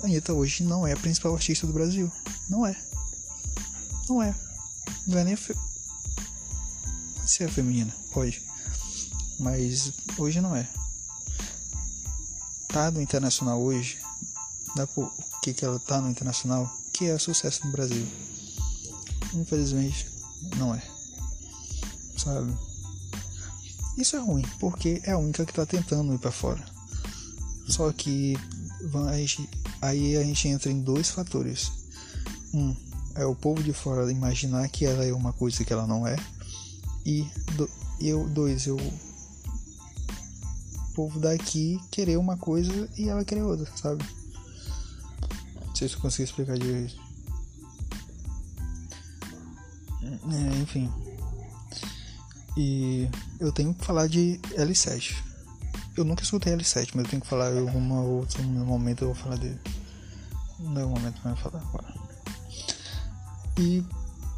A 0.00 0.06
Anitta 0.06 0.32
hoje 0.34 0.64
não 0.64 0.86
é 0.86 0.92
a 0.92 0.96
principal 0.96 1.32
artista 1.32 1.66
do 1.66 1.72
Brasil. 1.72 2.10
Não 2.50 2.66
é. 2.66 2.76
Não 4.08 4.20
é. 4.20 4.34
Não 5.06 5.18
é 5.18 5.24
nem 5.24 5.34
a 5.34 5.36
fe... 5.36 5.54
Pode 7.14 7.30
ser 7.30 7.44
a 7.44 7.48
feminina, 7.48 7.94
pode. 8.12 8.42
Mas 9.38 9.92
hoje 10.18 10.40
não 10.40 10.54
é. 10.54 10.68
Tá 12.74 12.90
no 12.90 13.00
internacional 13.00 13.62
hoje. 13.62 13.98
Dá 14.74 14.84
por 14.84 15.08
que, 15.40 15.54
que 15.54 15.64
ela 15.64 15.78
tá 15.78 16.00
no 16.00 16.10
internacional? 16.10 16.68
Que 16.92 17.04
é 17.04 17.16
sucesso 17.20 17.64
no 17.64 17.70
Brasil. 17.70 18.04
Infelizmente, 19.32 20.08
não 20.56 20.74
é. 20.74 20.82
Sabe? 22.16 22.52
Isso 23.96 24.16
é 24.16 24.18
ruim, 24.18 24.44
porque 24.58 25.00
é 25.04 25.12
a 25.12 25.18
única 25.18 25.46
que 25.46 25.52
tá 25.52 25.64
tentando 25.64 26.14
ir 26.14 26.18
para 26.18 26.32
fora. 26.32 26.64
Só 27.68 27.92
que 27.92 28.36
aí 29.80 30.16
a 30.16 30.24
gente 30.24 30.48
entra 30.48 30.68
em 30.68 30.80
dois 30.80 31.10
fatores. 31.10 31.70
Um 32.52 32.74
é 33.14 33.24
o 33.24 33.36
povo 33.36 33.62
de 33.62 33.72
fora 33.72 34.10
imaginar 34.10 34.68
que 34.68 34.84
ela 34.84 35.04
é 35.04 35.12
uma 35.12 35.32
coisa 35.32 35.64
que 35.64 35.72
ela 35.72 35.86
não 35.86 36.08
é. 36.08 36.16
E 37.06 37.22
do, 37.52 37.70
eu, 38.00 38.28
dois, 38.28 38.66
eu. 38.66 38.76
Povo 40.94 41.18
daqui 41.18 41.80
querer 41.90 42.16
uma 42.16 42.36
coisa 42.36 42.88
e 42.96 43.08
ela 43.08 43.24
querer 43.24 43.42
outra, 43.42 43.70
sabe? 43.76 44.04
Não 45.66 45.74
sei 45.74 45.88
se 45.88 45.94
eu 45.94 46.00
consigo 46.00 46.28
explicar 46.28 46.56
direito. 46.56 46.96
É, 50.02 50.56
enfim. 50.62 50.90
E 52.56 53.08
eu 53.40 53.52
tenho 53.52 53.74
que 53.74 53.84
falar 53.84 54.06
de 54.06 54.40
L7. 54.56 55.16
Eu 55.96 56.04
nunca 56.04 56.22
escutei 56.22 56.54
L7, 56.54 56.90
mas 56.94 57.04
eu 57.04 57.10
tenho 57.10 57.22
que 57.22 57.28
falar 57.28 57.52
em 57.52 57.58
algum 57.58 57.92
outro 57.92 58.42
momento 58.42 59.02
eu 59.02 59.08
vou 59.08 59.16
falar 59.16 59.36
dele. 59.36 59.60
Não 60.60 60.80
é 60.80 60.84
o 60.84 60.88
momento 60.88 61.20
que 61.20 61.26
eu 61.26 61.34
vou 61.34 61.50
falar 61.50 61.62
agora. 61.62 61.94
E 63.58 63.84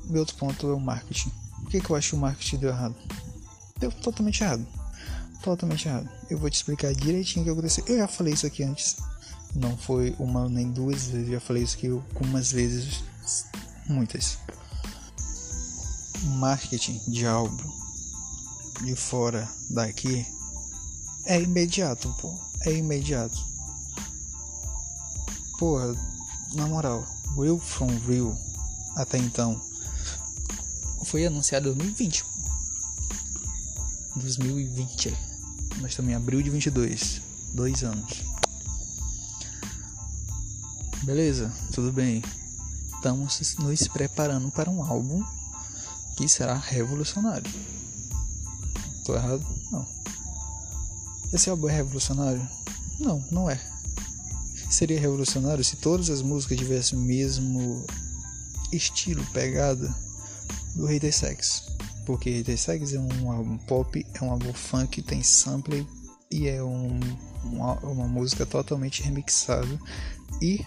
meu 0.04 0.20
outro 0.20 0.36
ponto 0.36 0.68
é 0.68 0.74
o 0.74 0.80
marketing. 0.80 1.30
Por 1.62 1.70
que, 1.70 1.80
que 1.80 1.90
eu 1.90 1.96
acho 1.96 2.10
que 2.10 2.16
o 2.16 2.18
marketing 2.18 2.56
deu 2.58 2.70
errado? 2.70 2.94
Deu 3.78 3.90
totalmente 3.90 4.42
errado. 4.42 4.66
Totalmente 5.46 5.86
errado. 5.86 6.08
Eu 6.28 6.38
vou 6.38 6.50
te 6.50 6.54
explicar 6.54 6.92
direitinho 6.92 7.42
o 7.42 7.44
que 7.44 7.52
aconteceu. 7.52 7.84
Eu 7.86 7.98
já 7.98 8.08
falei 8.08 8.34
isso 8.34 8.48
aqui 8.48 8.64
antes. 8.64 8.96
Não 9.54 9.78
foi 9.78 10.12
uma 10.18 10.48
nem 10.48 10.72
duas 10.72 11.06
vezes. 11.06 11.28
Eu 11.28 11.34
já 11.34 11.40
falei 11.40 11.62
isso 11.62 11.76
aqui 11.76 11.86
algumas 11.86 12.50
vezes. 12.50 13.04
Muitas. 13.88 14.38
Marketing 16.40 17.00
de 17.06 17.24
álbum 17.24 17.72
de 18.82 18.96
fora 18.96 19.48
daqui 19.70 20.26
é 21.26 21.40
imediato, 21.40 22.12
pô. 22.20 22.36
É 22.62 22.72
imediato. 22.72 23.38
Porra, 25.60 25.94
na 26.54 26.66
moral, 26.66 27.06
Will 27.36 27.60
From 27.60 27.96
Real 28.04 28.36
até 28.96 29.16
então 29.16 29.60
foi 31.04 31.24
anunciado 31.24 31.68
em 31.68 31.74
2020. 31.74 32.24
2020. 34.16 35.25
Nós 35.80 35.90
estamos 35.90 36.10
em 36.10 36.14
abril 36.14 36.42
de 36.42 36.50
22. 36.50 37.20
Dois 37.52 37.82
anos. 37.82 38.24
Beleza, 41.04 41.52
tudo 41.72 41.92
bem. 41.92 42.22
Estamos 42.94 43.56
nos 43.58 43.88
preparando 43.88 44.50
para 44.50 44.70
um 44.70 44.82
álbum 44.82 45.22
que 46.16 46.28
será 46.28 46.54
revolucionário. 46.54 47.50
Tô 49.04 49.14
errado? 49.14 49.46
Não. 49.70 49.86
Esse 51.32 51.50
álbum 51.50 51.68
é 51.68 51.76
revolucionário? 51.76 52.46
Não, 52.98 53.22
não 53.30 53.50
é. 53.50 53.60
Seria 54.70 54.98
revolucionário 54.98 55.64
se 55.64 55.76
todas 55.76 56.10
as 56.10 56.22
músicas 56.22 56.58
tivessem 56.58 56.98
o 56.98 57.02
mesmo 57.02 57.86
estilo, 58.72 59.24
pegada 59.32 59.94
do 60.74 60.86
Hater 60.86 61.14
Sex. 61.14 61.62
Porque 62.06 62.30
Hater 62.30 62.56
Sex 62.56 62.94
é 62.94 63.00
um 63.00 63.32
álbum 63.32 63.58
pop, 63.58 64.06
é 64.14 64.24
um 64.24 64.30
álbum 64.30 64.52
funk, 64.52 65.02
tem 65.02 65.22
sample 65.24 65.86
e 66.30 66.46
é 66.46 66.62
um, 66.62 67.00
uma, 67.42 67.74
uma 67.80 68.08
música 68.08 68.46
totalmente 68.46 69.02
remixada 69.02 69.78
e 70.40 70.64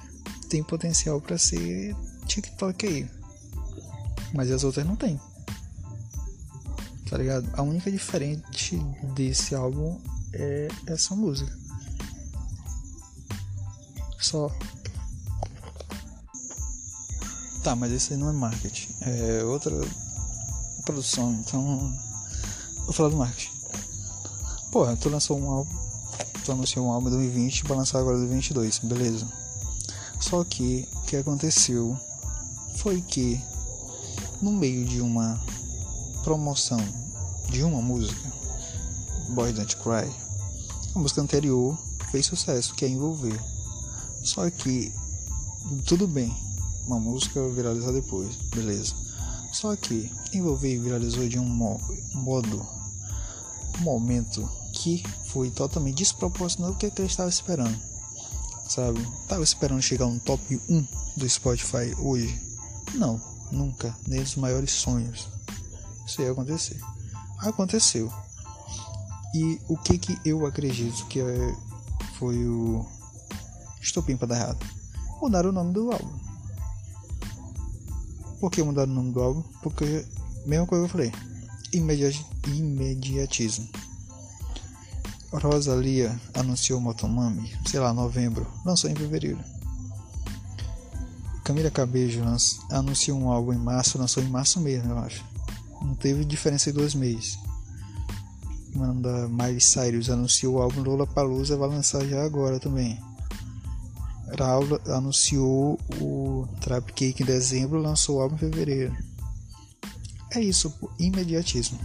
tem 0.49 0.61
potencial 0.61 1.21
para 1.21 1.37
ser 1.37 1.95
TikTok 2.27 2.85
aí. 2.85 3.09
Mas 4.33 4.51
as 4.51 4.65
outras 4.65 4.85
não 4.85 4.97
tem. 4.97 5.19
Tá 7.09 7.17
ligado? 7.17 7.49
A 7.53 7.61
única 7.61 7.89
diferente 7.89 8.77
desse 9.15 9.55
álbum 9.55 9.97
é 10.33 10.67
essa 10.87 11.15
música. 11.15 11.57
Só. 14.19 14.53
Tá, 17.63 17.75
mas 17.75 17.91
esse 17.93 18.13
aí 18.13 18.19
não 18.19 18.29
é 18.29 18.33
marketing. 18.33 18.93
É 19.01 19.43
outra 19.43 19.71
produção. 20.89 21.31
Então. 21.33 21.93
Vou 22.83 22.93
falar 22.93 23.09
do 23.09 23.17
marketing. 23.17 23.51
Porra, 24.71 24.97
tu 24.97 25.09
lançou 25.09 25.39
um 25.39 25.49
álbum. 25.49 25.77
Tu 26.43 26.51
anunciou 26.51 26.87
um 26.87 26.91
álbum 26.91 27.07
em 27.07 27.11
2020 27.11 27.63
pra 27.65 27.75
lançar 27.75 27.99
agora 27.99 28.17
em 28.17 28.21
2022. 28.21 28.79
Beleza. 28.79 29.27
Só 30.19 30.43
que 30.43 30.87
o 30.95 31.01
que 31.01 31.15
aconteceu 31.15 31.97
foi 32.77 33.01
que 33.01 33.39
no 34.41 34.51
meio 34.51 34.85
de 34.85 35.01
uma 35.01 35.39
promoção 36.23 36.79
de 37.49 37.63
uma 37.63 37.81
música 37.81 38.31
Boy 39.29 39.53
Don't 39.53 39.75
Cry, 39.77 40.11
a 40.95 40.99
música 40.99 41.21
anterior 41.21 41.77
fez 42.11 42.25
sucesso, 42.25 42.73
que 42.73 42.85
é 42.85 42.87
Envolver. 42.87 43.39
Só 44.23 44.49
que, 44.49 44.91
tudo 45.85 46.07
bem, 46.07 46.35
uma 46.87 46.99
música 46.99 47.47
viralizar 47.49 47.91
depois, 47.91 48.35
beleza. 48.53 49.08
Só 49.51 49.75
que 49.75 50.11
Envolver 50.33 50.79
viralizou 50.79 51.27
de 51.27 51.39
um 51.39 51.45
modo, 51.45 52.67
um 53.79 53.81
momento 53.81 54.47
que 54.73 55.03
foi 55.25 55.49
totalmente 55.49 55.97
desproporcional 55.97 56.73
do 56.73 56.77
que 56.77 56.85
ele 56.85 57.07
estava 57.07 57.29
esperando. 57.29 57.77
Sabe? 58.67 58.99
Tava 59.27 59.43
esperando 59.43 59.81
chegar 59.81 60.05
no 60.05 60.19
top 60.19 60.61
1 60.69 60.87
do 61.17 61.27
Spotify 61.27 61.93
hoje? 61.97 62.39
Não, 62.93 63.19
nunca, 63.51 63.95
nem 64.07 64.21
dos 64.21 64.35
maiores 64.35 64.71
sonhos. 64.71 65.27
Isso 66.05 66.21
ia 66.21 66.31
acontecer. 66.31 66.79
Aconteceu. 67.39 68.11
E 69.33 69.59
o 69.67 69.77
que 69.77 69.97
que 69.97 70.19
eu 70.25 70.45
acredito 70.45 71.05
que 71.07 71.19
é, 71.19 71.55
foi 72.17 72.47
o 72.47 72.85
estopim 73.81 74.17
para 74.17 74.27
dar 74.27 74.35
errado? 74.35 74.65
Mudar 75.21 75.45
o 75.45 75.51
nome 75.51 75.73
do 75.73 75.91
álbum. 75.91 76.28
Por 78.39 78.51
que 78.51 78.63
mudar 78.63 78.83
o 78.83 78.87
nome 78.87 79.11
do 79.11 79.21
álbum? 79.21 79.43
Porque, 79.61 80.05
mesma 80.45 80.65
coisa 80.65 80.85
que 80.85 80.89
eu 80.89 80.91
falei, 80.91 81.11
imediat, 81.73 82.25
imediatismo. 82.47 83.67
Rosalia 85.31 86.19
anunciou 86.33 86.81
Motomami, 86.81 87.53
sei 87.65 87.79
lá, 87.79 87.93
novembro, 87.93 88.47
lançou 88.65 88.89
em 88.89 88.95
fevereiro. 88.95 89.39
Camila 91.43 91.69
Cabello 91.69 92.35
anunciou 92.71 93.19
um 93.19 93.31
álbum 93.31 93.53
em 93.53 93.57
março, 93.57 93.97
lançou 93.97 94.23
em 94.23 94.29
março 94.29 94.59
mesmo, 94.59 94.91
eu 94.91 94.97
acho. 94.99 95.23
Não 95.81 95.95
teve 95.95 96.25
diferença 96.25 96.71
de 96.71 96.77
dois 96.77 96.95
meses 96.95 97.37
da 99.01 99.27
Miley 99.27 99.59
Cyrus 99.59 100.09
anunciou 100.09 100.55
o 100.55 100.61
álbum 100.61 100.81
Lola 100.81 101.07
Palusa 101.07 101.57
vai 101.57 101.69
lançar 101.69 102.05
já 102.05 102.23
agora 102.23 102.59
também. 102.59 102.99
Raul 104.37 104.79
anunciou 104.87 105.79
o 106.01 106.47
Trap 106.61 106.91
Cake 106.93 107.23
em 107.23 107.25
dezembro, 107.25 107.81
lançou 107.81 108.17
o 108.17 108.21
álbum 108.21 108.35
em 108.35 108.39
fevereiro. 108.39 108.95
É 110.31 110.39
isso, 110.39 110.69
pô, 110.71 110.91
imediatismo. 110.99 111.79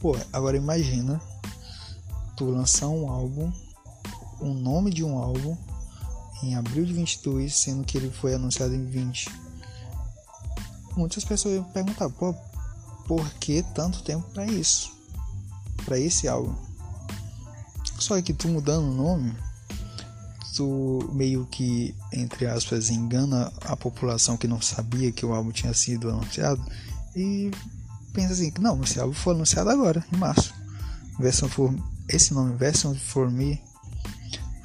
Pô, 0.00 0.16
agora 0.32 0.56
imagina 0.56 1.20
tu 2.36 2.44
lançar 2.44 2.88
um 2.88 3.10
álbum, 3.10 3.52
um 4.40 4.54
nome 4.54 4.92
de 4.92 5.02
um 5.02 5.18
álbum, 5.18 5.56
em 6.42 6.54
abril 6.54 6.84
de 6.84 6.92
22, 6.92 7.56
sendo 7.56 7.84
que 7.84 7.96
ele 7.98 8.10
foi 8.10 8.34
anunciado 8.34 8.74
em 8.74 8.84
20. 8.84 9.28
Muitas 10.96 11.24
pessoas 11.24 11.54
iam 11.54 11.64
perguntar, 11.64 12.08
pô, 12.10 12.34
por 13.06 13.28
que 13.34 13.62
tanto 13.74 14.02
tempo 14.02 14.28
para 14.30 14.46
isso? 14.46 14.92
Para 15.84 15.98
esse 15.98 16.28
álbum? 16.28 16.54
Só 17.98 18.20
que 18.22 18.32
tu 18.32 18.46
mudando 18.48 18.84
o 18.84 18.94
nome, 18.94 19.34
tu 20.58 21.08
meio 21.12 21.46
que, 21.46 21.94
entre 22.12 22.44
aspas, 22.48 22.90
engana 22.90 23.52
a 23.60 23.76
população 23.76 24.36
que 24.36 24.48
não 24.48 24.60
sabia 24.60 25.12
que 25.12 25.24
o 25.24 25.32
álbum 25.32 25.52
tinha 25.52 25.72
sido 25.72 26.10
anunciado 26.10 26.60
e 27.14 27.52
pensa 28.12 28.32
assim, 28.32 28.52
não, 28.58 28.82
esse 28.82 28.98
álbum 28.98 29.14
foi 29.14 29.34
anunciado 29.34 29.70
agora, 29.70 30.04
em 30.12 30.16
março. 30.16 30.52
Version 31.16 31.48
for, 31.48 31.72
esse 32.08 32.34
nome, 32.34 32.56
Version 32.56 32.92
for 32.92 33.30
Me, 33.30 33.62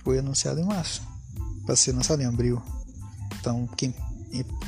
foi 0.03 0.17
anunciado 0.17 0.59
em 0.59 0.65
março, 0.65 1.03
para 1.63 1.75
ser 1.75 1.91
lançado 1.91 2.23
em 2.23 2.25
abril. 2.25 2.59
Então, 3.39 3.69
quem 3.77 3.93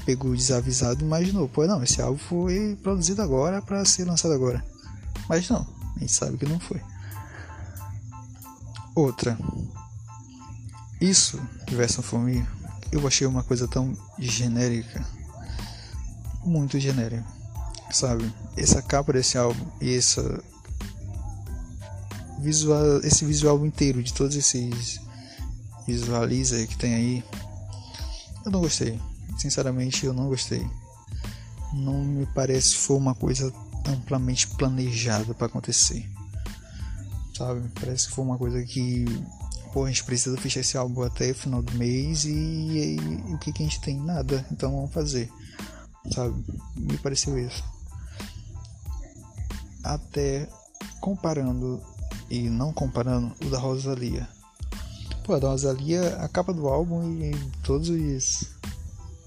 pegou 0.06 0.36
desavisado 0.36 1.04
imaginou, 1.04 1.50
pô, 1.50 1.66
não, 1.66 1.82
esse 1.84 2.04
álbum 2.04 2.20
foi 2.20 2.78
produzido 2.84 3.24
agora 3.24 3.64
para 3.64 3.84
ser 3.84 4.06
lançado 4.06 4.36
agora. 4.36 4.64
Mas 5.28 5.50
não, 5.50 5.66
a 5.96 6.00
gente 6.00 6.12
sabe 6.12 6.38
que 6.38 6.46
não 6.46 6.60
foi. 6.60 6.80
Outra, 8.94 9.36
isso 11.00 11.42
Me, 12.20 12.48
eu 12.92 13.06
achei 13.06 13.28
uma 13.28 13.44
coisa 13.44 13.68
tão 13.68 13.96
genérica, 14.18 15.06
muito 16.44 16.80
genérica, 16.80 17.26
sabe? 17.92 18.32
Essa 18.56 18.82
capa 18.82 19.12
desse 19.14 19.38
álbum 19.38 19.66
e 19.82 19.96
essa 19.96 20.44
visual, 22.40 23.00
esse 23.04 23.26
visual 23.26 23.66
inteiro 23.66 24.02
de 24.02 24.14
todos 24.14 24.36
esses 24.36 25.02
visualiza 25.86 26.66
que 26.66 26.78
tem 26.78 26.96
aí, 26.96 27.24
eu 28.46 28.52
não 28.52 28.62
gostei. 28.62 29.00
Sinceramente, 29.38 30.06
eu 30.06 30.14
não 30.14 30.28
gostei. 30.28 30.66
Não 31.74 32.04
me 32.04 32.26
parece 32.28 32.76
foi 32.76 32.98
uma 32.98 33.14
coisa 33.14 33.54
amplamente 33.86 34.48
planejada 34.48 35.34
para 35.34 35.48
acontecer. 35.48 36.10
Sabe? 37.36 37.70
Parece 37.80 38.08
que 38.08 38.14
foi 38.14 38.24
uma 38.24 38.38
coisa 38.38 38.64
que 38.64 39.06
pô, 39.76 39.84
a 39.84 39.90
gente 39.90 40.06
precisa 40.06 40.38
fechar 40.38 40.62
esse 40.62 40.78
álbum 40.78 41.04
até 41.04 41.32
o 41.32 41.36
final 41.36 41.62
do 41.62 41.74
mês 41.74 42.24
e, 42.24 42.32
e, 42.32 42.96
e 42.96 43.34
o 43.34 43.38
que, 43.38 43.52
que 43.52 43.62
a 43.62 43.66
gente 43.66 43.82
tem? 43.82 44.00
Nada. 44.00 44.46
Então 44.50 44.72
vamos 44.72 44.94
fazer. 44.94 45.30
Sabe? 46.14 46.34
Me 46.78 46.98
pareceu 46.98 47.38
isso. 47.38 47.62
Até 49.84 50.48
comparando 51.02 51.84
e 52.30 52.50
não 52.50 52.72
comparando 52.72 53.36
o 53.46 53.50
da 53.50 53.60
Rosalia. 53.60 54.30
Pô, 55.26 55.34
a 55.34 55.40
da 55.40 55.50
Rosalia, 55.50 56.16
a 56.22 56.30
capa 56.30 56.54
do 56.54 56.70
álbum 56.70 57.12
e 57.20 57.36
todos 57.62 57.90
os 57.90 58.56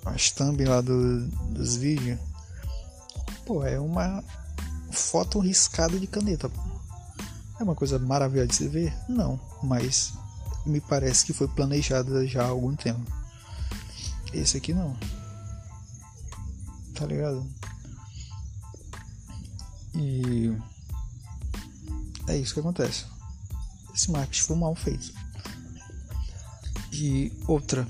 as 0.07 0.31
thumb 0.31 0.65
lá 0.65 0.81
do, 0.81 1.29
dos 1.53 1.77
vídeos, 1.77 2.19
pô, 3.45 3.63
é 3.63 3.79
uma 3.79 4.25
foto 4.91 5.41
riscada 5.41 5.99
de 5.99 6.07
caneta. 6.07 6.51
É 7.61 7.63
uma 7.63 7.75
coisa 7.75 7.99
maravilhosa 7.99 8.47
de 8.49 8.55
se 8.55 8.69
ver? 8.69 8.97
Não, 9.11 9.39
mas 9.63 10.15
me 10.69 10.81
parece 10.81 11.25
que 11.25 11.33
foi 11.33 11.49
planejada 11.49 12.27
já 12.27 12.45
há 12.45 12.49
algum 12.49 12.75
tempo. 12.75 13.11
Esse 14.33 14.57
aqui 14.57 14.73
não. 14.73 14.97
Tá 16.95 17.07
ligado? 17.07 17.47
E 19.95 20.57
é 22.29 22.37
isso 22.37 22.55
que 22.55 22.61
acontece. 22.61 23.07
Esse 23.95 24.11
marketing 24.11 24.43
foi 24.43 24.57
mal 24.57 24.75
feito. 24.75 25.13
E 26.93 27.33
outra, 27.47 27.87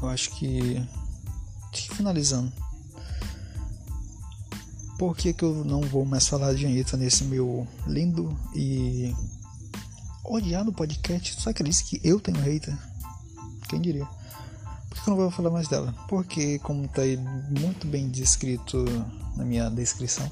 eu 0.00 0.08
acho 0.08 0.30
que 0.36 0.86
finalizando. 2.02 2.52
Por 4.98 5.16
que, 5.16 5.32
que 5.32 5.44
eu 5.44 5.64
não 5.64 5.80
vou 5.80 6.04
mais 6.04 6.26
falar 6.26 6.54
de 6.54 6.66
Anitta 6.66 6.96
nesse 6.96 7.24
meu 7.24 7.66
lindo 7.86 8.36
e 8.54 9.14
odiado 10.24 10.72
podcast? 10.72 11.40
Só 11.40 11.52
que 11.52 11.62
disse 11.62 11.84
que 11.84 12.00
eu 12.04 12.20
tenho 12.20 12.40
hater? 12.40 12.76
Quem 13.68 13.80
diria? 13.80 14.06
Por 14.88 15.02
que 15.02 15.08
eu 15.08 15.14
não 15.14 15.16
vou 15.16 15.30
falar 15.30 15.50
mais 15.50 15.68
dela? 15.68 15.94
Porque, 16.08 16.58
como 16.58 16.84
está 16.84 17.02
aí 17.02 17.16
muito 17.16 17.86
bem 17.86 18.08
descrito 18.08 18.84
na 19.36 19.44
minha 19.44 19.70
descrição, 19.70 20.30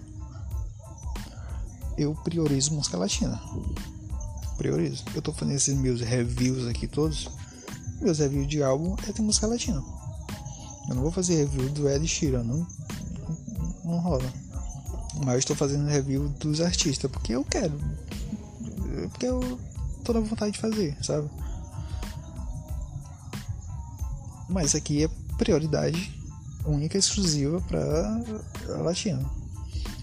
eu 1.96 2.14
priorizo 2.14 2.74
música 2.74 2.98
latina. 2.98 3.40
Priorizo. 4.56 5.04
Eu 5.14 5.22
tô 5.22 5.32
fazendo 5.32 5.56
esses 5.56 5.74
meus 5.74 6.00
reviews 6.00 6.66
aqui 6.66 6.86
todos. 6.86 7.28
Meus 8.00 8.18
reviews 8.18 8.48
de 8.48 8.62
álbum 8.62 8.96
é 9.08 9.12
de 9.12 9.22
música 9.22 9.46
latina. 9.46 9.82
Eu 10.88 10.94
não 10.94 11.02
vou 11.02 11.12
fazer 11.12 11.36
review 11.36 11.68
do 11.70 11.88
Ed 11.88 12.06
Sheeran, 12.06 12.42
não, 12.42 12.66
não, 13.84 14.00
rola. 14.00 14.30
Mas 15.24 15.38
estou 15.38 15.54
fazendo 15.54 15.86
review 15.86 16.28
dos 16.40 16.60
artistas 16.60 17.10
porque 17.10 17.32
eu 17.34 17.44
quero. 17.44 17.78
Porque 19.10 19.26
eu 19.26 19.58
tô 20.00 20.12
na 20.12 20.20
vontade 20.20 20.52
de 20.52 20.58
fazer, 20.58 20.96
sabe? 21.02 21.28
Mas 24.48 24.74
aqui 24.74 25.04
é 25.04 25.08
prioridade 25.36 26.20
única 26.64 26.96
e 26.96 27.00
exclusiva 27.00 27.60
para 27.62 28.22
a 28.74 28.78
Latina. 28.78 29.24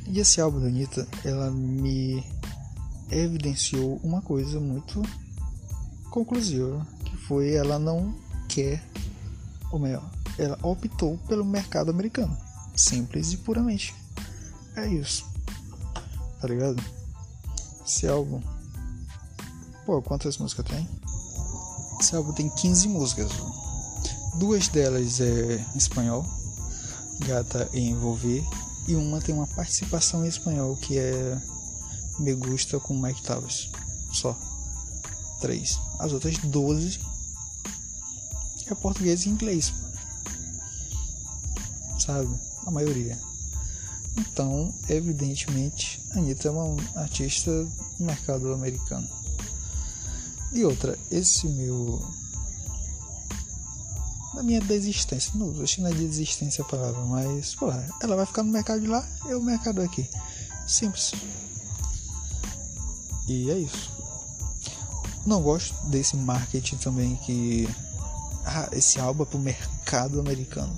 E 0.08 0.20
esse 0.20 0.40
álbum 0.40 0.60
da 0.60 0.68
Anitta, 0.68 1.08
ela 1.24 1.52
me 1.52 2.24
evidenciou 3.12 4.00
uma 4.04 4.22
coisa 4.22 4.60
muito 4.60 5.02
conclusiva, 6.10 6.86
que 7.04 7.16
foi 7.18 7.54
ela 7.54 7.78
não 7.78 8.16
quer, 8.48 8.84
ou 9.72 9.80
melhor, 9.80 10.10
ela 10.38 10.58
optou 10.62 11.18
pelo 11.28 11.44
mercado 11.44 11.92
americano. 11.92 12.36
Simples 12.76 13.34
e 13.34 13.38
puramente. 13.38 13.94
É 14.76 14.88
isso. 14.88 15.26
Tá 16.40 16.48
ligado? 16.48 16.82
Esse 17.86 18.08
álbum. 18.08 18.42
Pô, 19.88 20.02
quantas 20.02 20.38
músicas 20.38 20.66
tem? 20.66 20.86
Esse 21.98 22.14
álbum 22.14 22.34
tem 22.34 22.50
15 22.50 22.90
músicas. 22.90 23.32
Duas 24.36 24.68
delas 24.68 25.22
é 25.22 25.66
em 25.74 25.78
espanhol, 25.78 26.26
Gata 27.26 27.70
e 27.72 27.80
Envolver, 27.80 28.44
e 28.86 28.96
uma 28.96 29.22
tem 29.22 29.34
uma 29.34 29.48
participação 29.48 30.26
em 30.26 30.28
espanhol 30.28 30.76
que 30.76 30.98
é 31.00 31.42
Me 32.20 32.34
Gusta 32.34 32.82
com 32.82 33.00
Mike 33.02 33.24
Towers. 33.24 33.72
Só. 34.12 34.38
Três. 35.40 35.80
As 36.00 36.12
outras 36.12 36.38
12 36.38 37.00
é 38.70 38.76
português 38.76 39.26
e 39.26 39.30
inglês 39.30 39.72
sabe? 41.98 42.30
A 42.66 42.72
maioria. 42.72 43.18
Então, 44.18 44.74
evidentemente, 44.90 46.02
Anitta 46.12 46.50
é 46.50 46.52
uma 46.52 46.76
artista 47.00 47.52
do 47.98 48.04
mercado 48.04 48.52
americano. 48.54 49.08
E 50.52 50.64
outra, 50.64 50.98
esse 51.12 51.48
meu. 51.48 52.02
Da 54.34 54.44
minha 54.44 54.62
desistência, 54.62 55.32
não, 55.36 55.50
acho 55.64 55.76
que 55.76 55.82
não 55.82 55.90
é 55.90 55.94
desistência 55.94 56.64
a 56.64 56.68
palavra, 56.68 57.02
mas, 57.06 57.56
porra, 57.56 57.88
ela 58.02 58.16
vai 58.16 58.26
ficar 58.26 58.44
no 58.44 58.52
mercado 58.52 58.82
de 58.82 58.88
lá, 58.88 59.08
eu 59.26 59.40
o 59.40 59.44
mercado 59.44 59.82
aqui. 59.82 60.08
Simples. 60.68 61.14
E 63.28 63.50
é 63.50 63.58
isso. 63.58 63.92
Não 65.26 65.42
gosto 65.42 65.74
desse 65.88 66.16
marketing 66.16 66.78
também 66.78 67.16
que. 67.18 67.68
Ah, 68.46 68.70
esse 68.72 69.00
álbum 69.00 69.24
é 69.24 69.26
pro 69.26 69.40
mercado 69.40 70.20
americano 70.20 70.78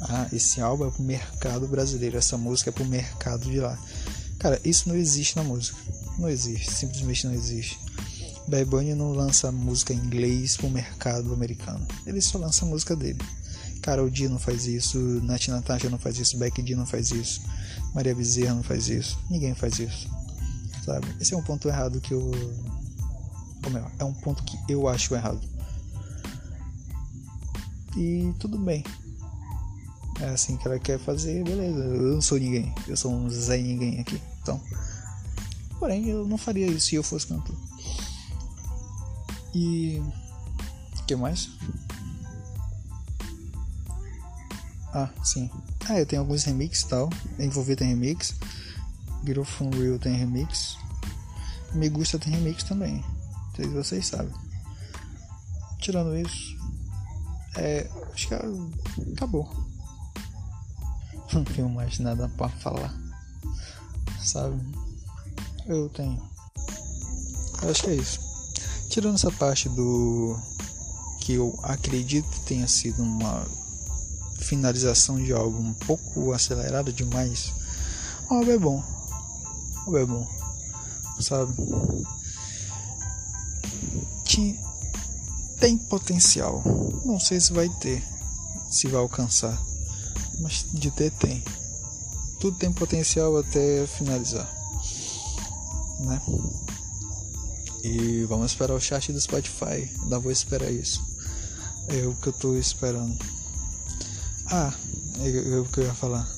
ah, 0.00 0.28
esse 0.32 0.60
álbum 0.60 0.86
é 0.86 0.90
pro 0.90 1.02
mercado 1.02 1.66
brasileiro, 1.66 2.16
essa 2.16 2.36
música 2.36 2.70
é 2.70 2.72
pro 2.72 2.84
mercado 2.84 3.50
de 3.50 3.58
lá. 3.60 3.78
Cara, 4.38 4.60
isso 4.64 4.88
não 4.88 4.96
existe 4.96 5.36
na 5.36 5.42
música. 5.42 5.78
Não 6.18 6.28
existe, 6.28 6.70
simplesmente 6.70 7.26
não 7.26 7.34
existe. 7.34 7.78
Bad 8.48 8.64
Bunny 8.66 8.94
não 8.94 9.12
lança 9.12 9.50
música 9.50 9.92
em 9.92 9.98
inglês 9.98 10.56
pro 10.56 10.70
mercado 10.70 11.32
americano. 11.32 11.86
Ele 12.06 12.20
só 12.20 12.38
lança 12.38 12.64
a 12.64 12.68
música 12.68 12.94
dele. 12.94 13.18
Carol 13.82 14.10
D 14.10 14.28
não 14.28 14.38
faz 14.38 14.66
isso, 14.66 14.98
Nath 15.22 15.48
Natasha 15.48 15.88
não 15.88 15.98
faz 15.98 16.18
isso, 16.18 16.36
Becky 16.38 16.62
D 16.62 16.74
não 16.74 16.86
faz 16.86 17.10
isso, 17.12 17.40
Maria 17.94 18.14
Bezerra 18.14 18.54
não 18.54 18.62
faz 18.62 18.88
isso, 18.88 19.18
ninguém 19.30 19.54
faz 19.54 19.78
isso. 19.78 20.08
Sabe? 20.84 21.06
Esse 21.20 21.34
é 21.34 21.36
um 21.36 21.42
ponto 21.42 21.68
errado 21.68 22.00
que 22.00 22.12
eu. 22.12 22.30
Ou 23.64 23.70
melhor, 23.70 23.90
é 23.98 24.04
um 24.04 24.12
ponto 24.12 24.42
que 24.42 24.58
eu 24.68 24.88
acho 24.88 25.14
errado. 25.14 25.40
E 27.96 28.32
tudo 28.38 28.58
bem, 28.58 28.84
é 30.20 30.28
assim 30.30 30.56
que 30.56 30.66
ela 30.66 30.78
quer 30.78 30.98
fazer, 30.98 31.44
beleza. 31.44 31.78
Eu 31.78 32.14
não 32.14 32.20
sou 32.20 32.38
ninguém, 32.38 32.74
eu 32.86 32.96
sou 32.96 33.12
um 33.12 33.28
Zé 33.28 33.58
Ninguém 33.58 34.00
aqui. 34.00 34.20
Então, 34.42 34.60
porém, 35.78 36.08
eu 36.08 36.26
não 36.26 36.38
faria 36.38 36.66
isso 36.66 36.88
se 36.88 36.94
eu 36.94 37.02
fosse 37.02 37.26
cantor. 37.26 37.56
E. 39.54 40.02
O 41.00 41.04
que 41.06 41.16
mais? 41.16 41.48
Ah, 44.92 45.10
sim. 45.22 45.50
Ah, 45.88 45.98
eu 45.98 46.06
tenho 46.06 46.22
alguns 46.22 46.44
remixes 46.44 46.84
e 46.84 46.88
tal. 46.88 47.10
Envolver 47.38 47.76
tem 47.76 47.88
remix. 47.88 48.34
From 49.44 49.70
Real 49.70 49.98
tem 49.98 50.14
remix. 50.14 50.78
Me 51.74 51.88
Gusta 51.88 52.18
tem 52.18 52.32
remix 52.32 52.62
também. 52.62 53.04
se 53.54 53.66
vocês 53.66 54.06
sabem. 54.06 54.32
Tirando 55.80 56.16
isso, 56.16 56.56
é. 57.56 57.88
Acho 58.12 58.28
que 58.28 58.34
acabou. 59.12 59.48
Não 61.32 61.44
tenho 61.44 61.68
mais 61.68 61.98
nada 61.98 62.28
para 62.30 62.48
falar. 62.48 62.94
Sabe? 64.20 64.60
Eu 65.66 65.88
tenho. 65.90 66.22
Acho 67.68 67.82
que 67.82 67.90
é 67.90 67.94
isso. 67.96 68.25
Tirando 68.96 69.16
essa 69.16 69.30
parte 69.30 69.68
do 69.68 70.40
que 71.20 71.34
eu 71.34 71.54
acredito 71.62 72.40
tenha 72.46 72.66
sido 72.66 73.02
uma 73.02 73.46
finalização 74.38 75.22
de 75.22 75.34
algo 75.34 75.58
um 75.60 75.74
pouco 75.74 76.32
acelerada 76.32 76.90
demais, 76.90 77.52
álbum 78.26 78.50
é 78.50 78.58
bom. 78.58 78.82
É 79.94 80.06
bom. 80.06 80.26
Sabe? 81.20 81.54
Tinha, 84.24 84.56
tem 85.60 85.76
potencial. 85.76 86.62
Não 87.04 87.20
sei 87.20 87.38
se 87.38 87.52
vai 87.52 87.68
ter, 87.68 88.02
se 88.70 88.88
vai 88.88 89.02
alcançar. 89.02 89.62
Mas 90.40 90.64
de 90.72 90.90
ter 90.90 91.10
tem. 91.10 91.44
Tudo 92.40 92.56
tem 92.56 92.72
potencial 92.72 93.36
até 93.36 93.86
finalizar. 93.88 94.50
Né? 96.00 96.18
E 97.82 98.24
vamos 98.24 98.52
esperar 98.52 98.74
o 98.74 98.80
chat 98.80 99.12
do 99.12 99.20
Spotify. 99.20 99.90
Ainda 100.02 100.18
vou 100.18 100.32
esperar 100.32 100.70
isso. 100.70 101.04
É 101.88 102.06
o 102.06 102.14
que 102.14 102.28
eu 102.28 102.32
tô 102.32 102.56
esperando. 102.56 103.16
Ah, 104.50 104.72
é, 105.20 105.54
é 105.54 105.58
o 105.58 105.64
que 105.66 105.80
eu 105.80 105.84
ia 105.84 105.94
falar. 105.94 106.28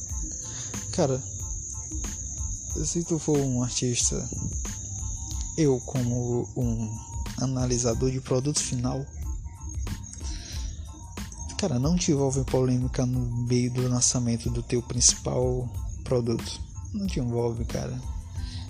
Cara, 0.92 1.22
se 2.84 3.04
tu 3.04 3.18
for 3.18 3.38
um 3.38 3.62
artista, 3.62 4.28
eu 5.56 5.80
como 5.80 6.48
um 6.56 6.98
analisador 7.38 8.10
de 8.10 8.20
produto 8.20 8.60
final, 8.60 9.04
cara, 11.58 11.78
não 11.78 11.96
te 11.96 12.12
envolve 12.12 12.40
em 12.40 12.44
polêmica 12.44 13.04
no 13.04 13.46
meio 13.46 13.72
do 13.72 13.88
lançamento 13.88 14.48
do 14.50 14.62
teu 14.62 14.82
principal 14.82 15.68
produto. 16.04 16.60
Não 16.94 17.06
te 17.06 17.20
envolve, 17.20 17.64
cara. 17.64 18.00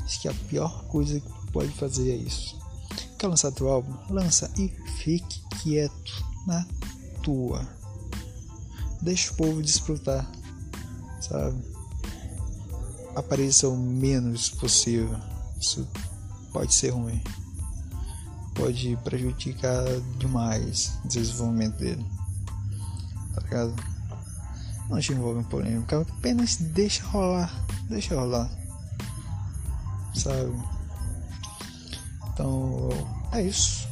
Acho 0.04 0.20
que 0.20 0.28
a 0.28 0.34
pior 0.34 0.84
coisa 0.84 1.20
que 1.20 1.52
pode 1.52 1.70
fazer 1.72 2.10
é 2.10 2.16
isso. 2.16 2.57
Quer 3.18 3.26
lançar 3.26 3.50
teu 3.50 3.68
álbum? 3.68 3.92
Lança 4.08 4.48
e 4.56 4.68
fique 4.98 5.42
quieto 5.60 6.24
na 6.46 6.64
tua. 7.20 7.66
Deixa 9.02 9.32
o 9.32 9.36
povo 9.36 9.60
desfrutar, 9.60 10.30
sabe? 11.20 11.60
Apareça 13.16 13.68
o 13.68 13.76
menos 13.76 14.50
possível. 14.50 15.18
Isso 15.60 15.86
pode 16.52 16.72
ser 16.72 16.90
ruim. 16.90 17.20
Pode 18.54 18.96
prejudicar 19.02 19.84
demais 20.18 20.92
o 21.04 21.08
desenvolvimento 21.08 21.76
dele. 21.76 22.06
Tá 23.34 23.40
ligado? 23.40 23.74
Não 24.88 25.00
te 25.00 25.12
envolve 25.12 25.40
em 25.40 25.44
polêmica, 25.44 26.00
apenas 26.00 26.56
deixa 26.56 27.04
rolar. 27.06 27.66
Deixa 27.88 28.14
rolar. 28.14 28.48
Sabe? 30.14 30.77
Então, 32.38 32.88
é 33.32 33.42
isso. 33.42 33.88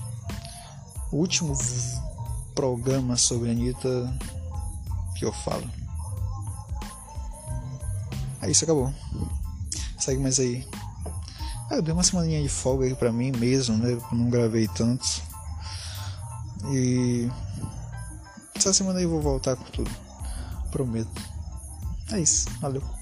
O 1.10 1.16
último 1.16 1.52
programa 2.54 3.16
sobre 3.16 3.48
a 3.48 3.52
Anitta 3.52 4.16
que 5.16 5.24
eu 5.24 5.32
falo. 5.32 5.68
Aí 8.40 8.52
isso 8.52 8.62
acabou. 8.62 8.94
Segue 9.98 10.22
mais 10.22 10.38
aí. 10.38 10.64
Ah, 11.68 11.74
eu 11.74 11.82
dei 11.82 11.92
uma 11.92 12.04
semaninha 12.04 12.40
de 12.40 12.48
folga 12.48 12.84
aí 12.84 12.94
pra 12.94 13.12
mim 13.12 13.32
mesmo, 13.32 13.76
né? 13.78 13.98
Não 14.12 14.30
gravei 14.30 14.68
tanto. 14.68 15.04
E 16.70 17.28
essa 18.54 18.72
semana 18.72 19.00
aí 19.00 19.06
eu 19.06 19.10
vou 19.10 19.20
voltar 19.20 19.56
com 19.56 19.64
tudo. 19.72 19.90
Prometo. 20.70 21.20
É 22.12 22.20
isso. 22.20 22.48
Valeu. 22.60 22.95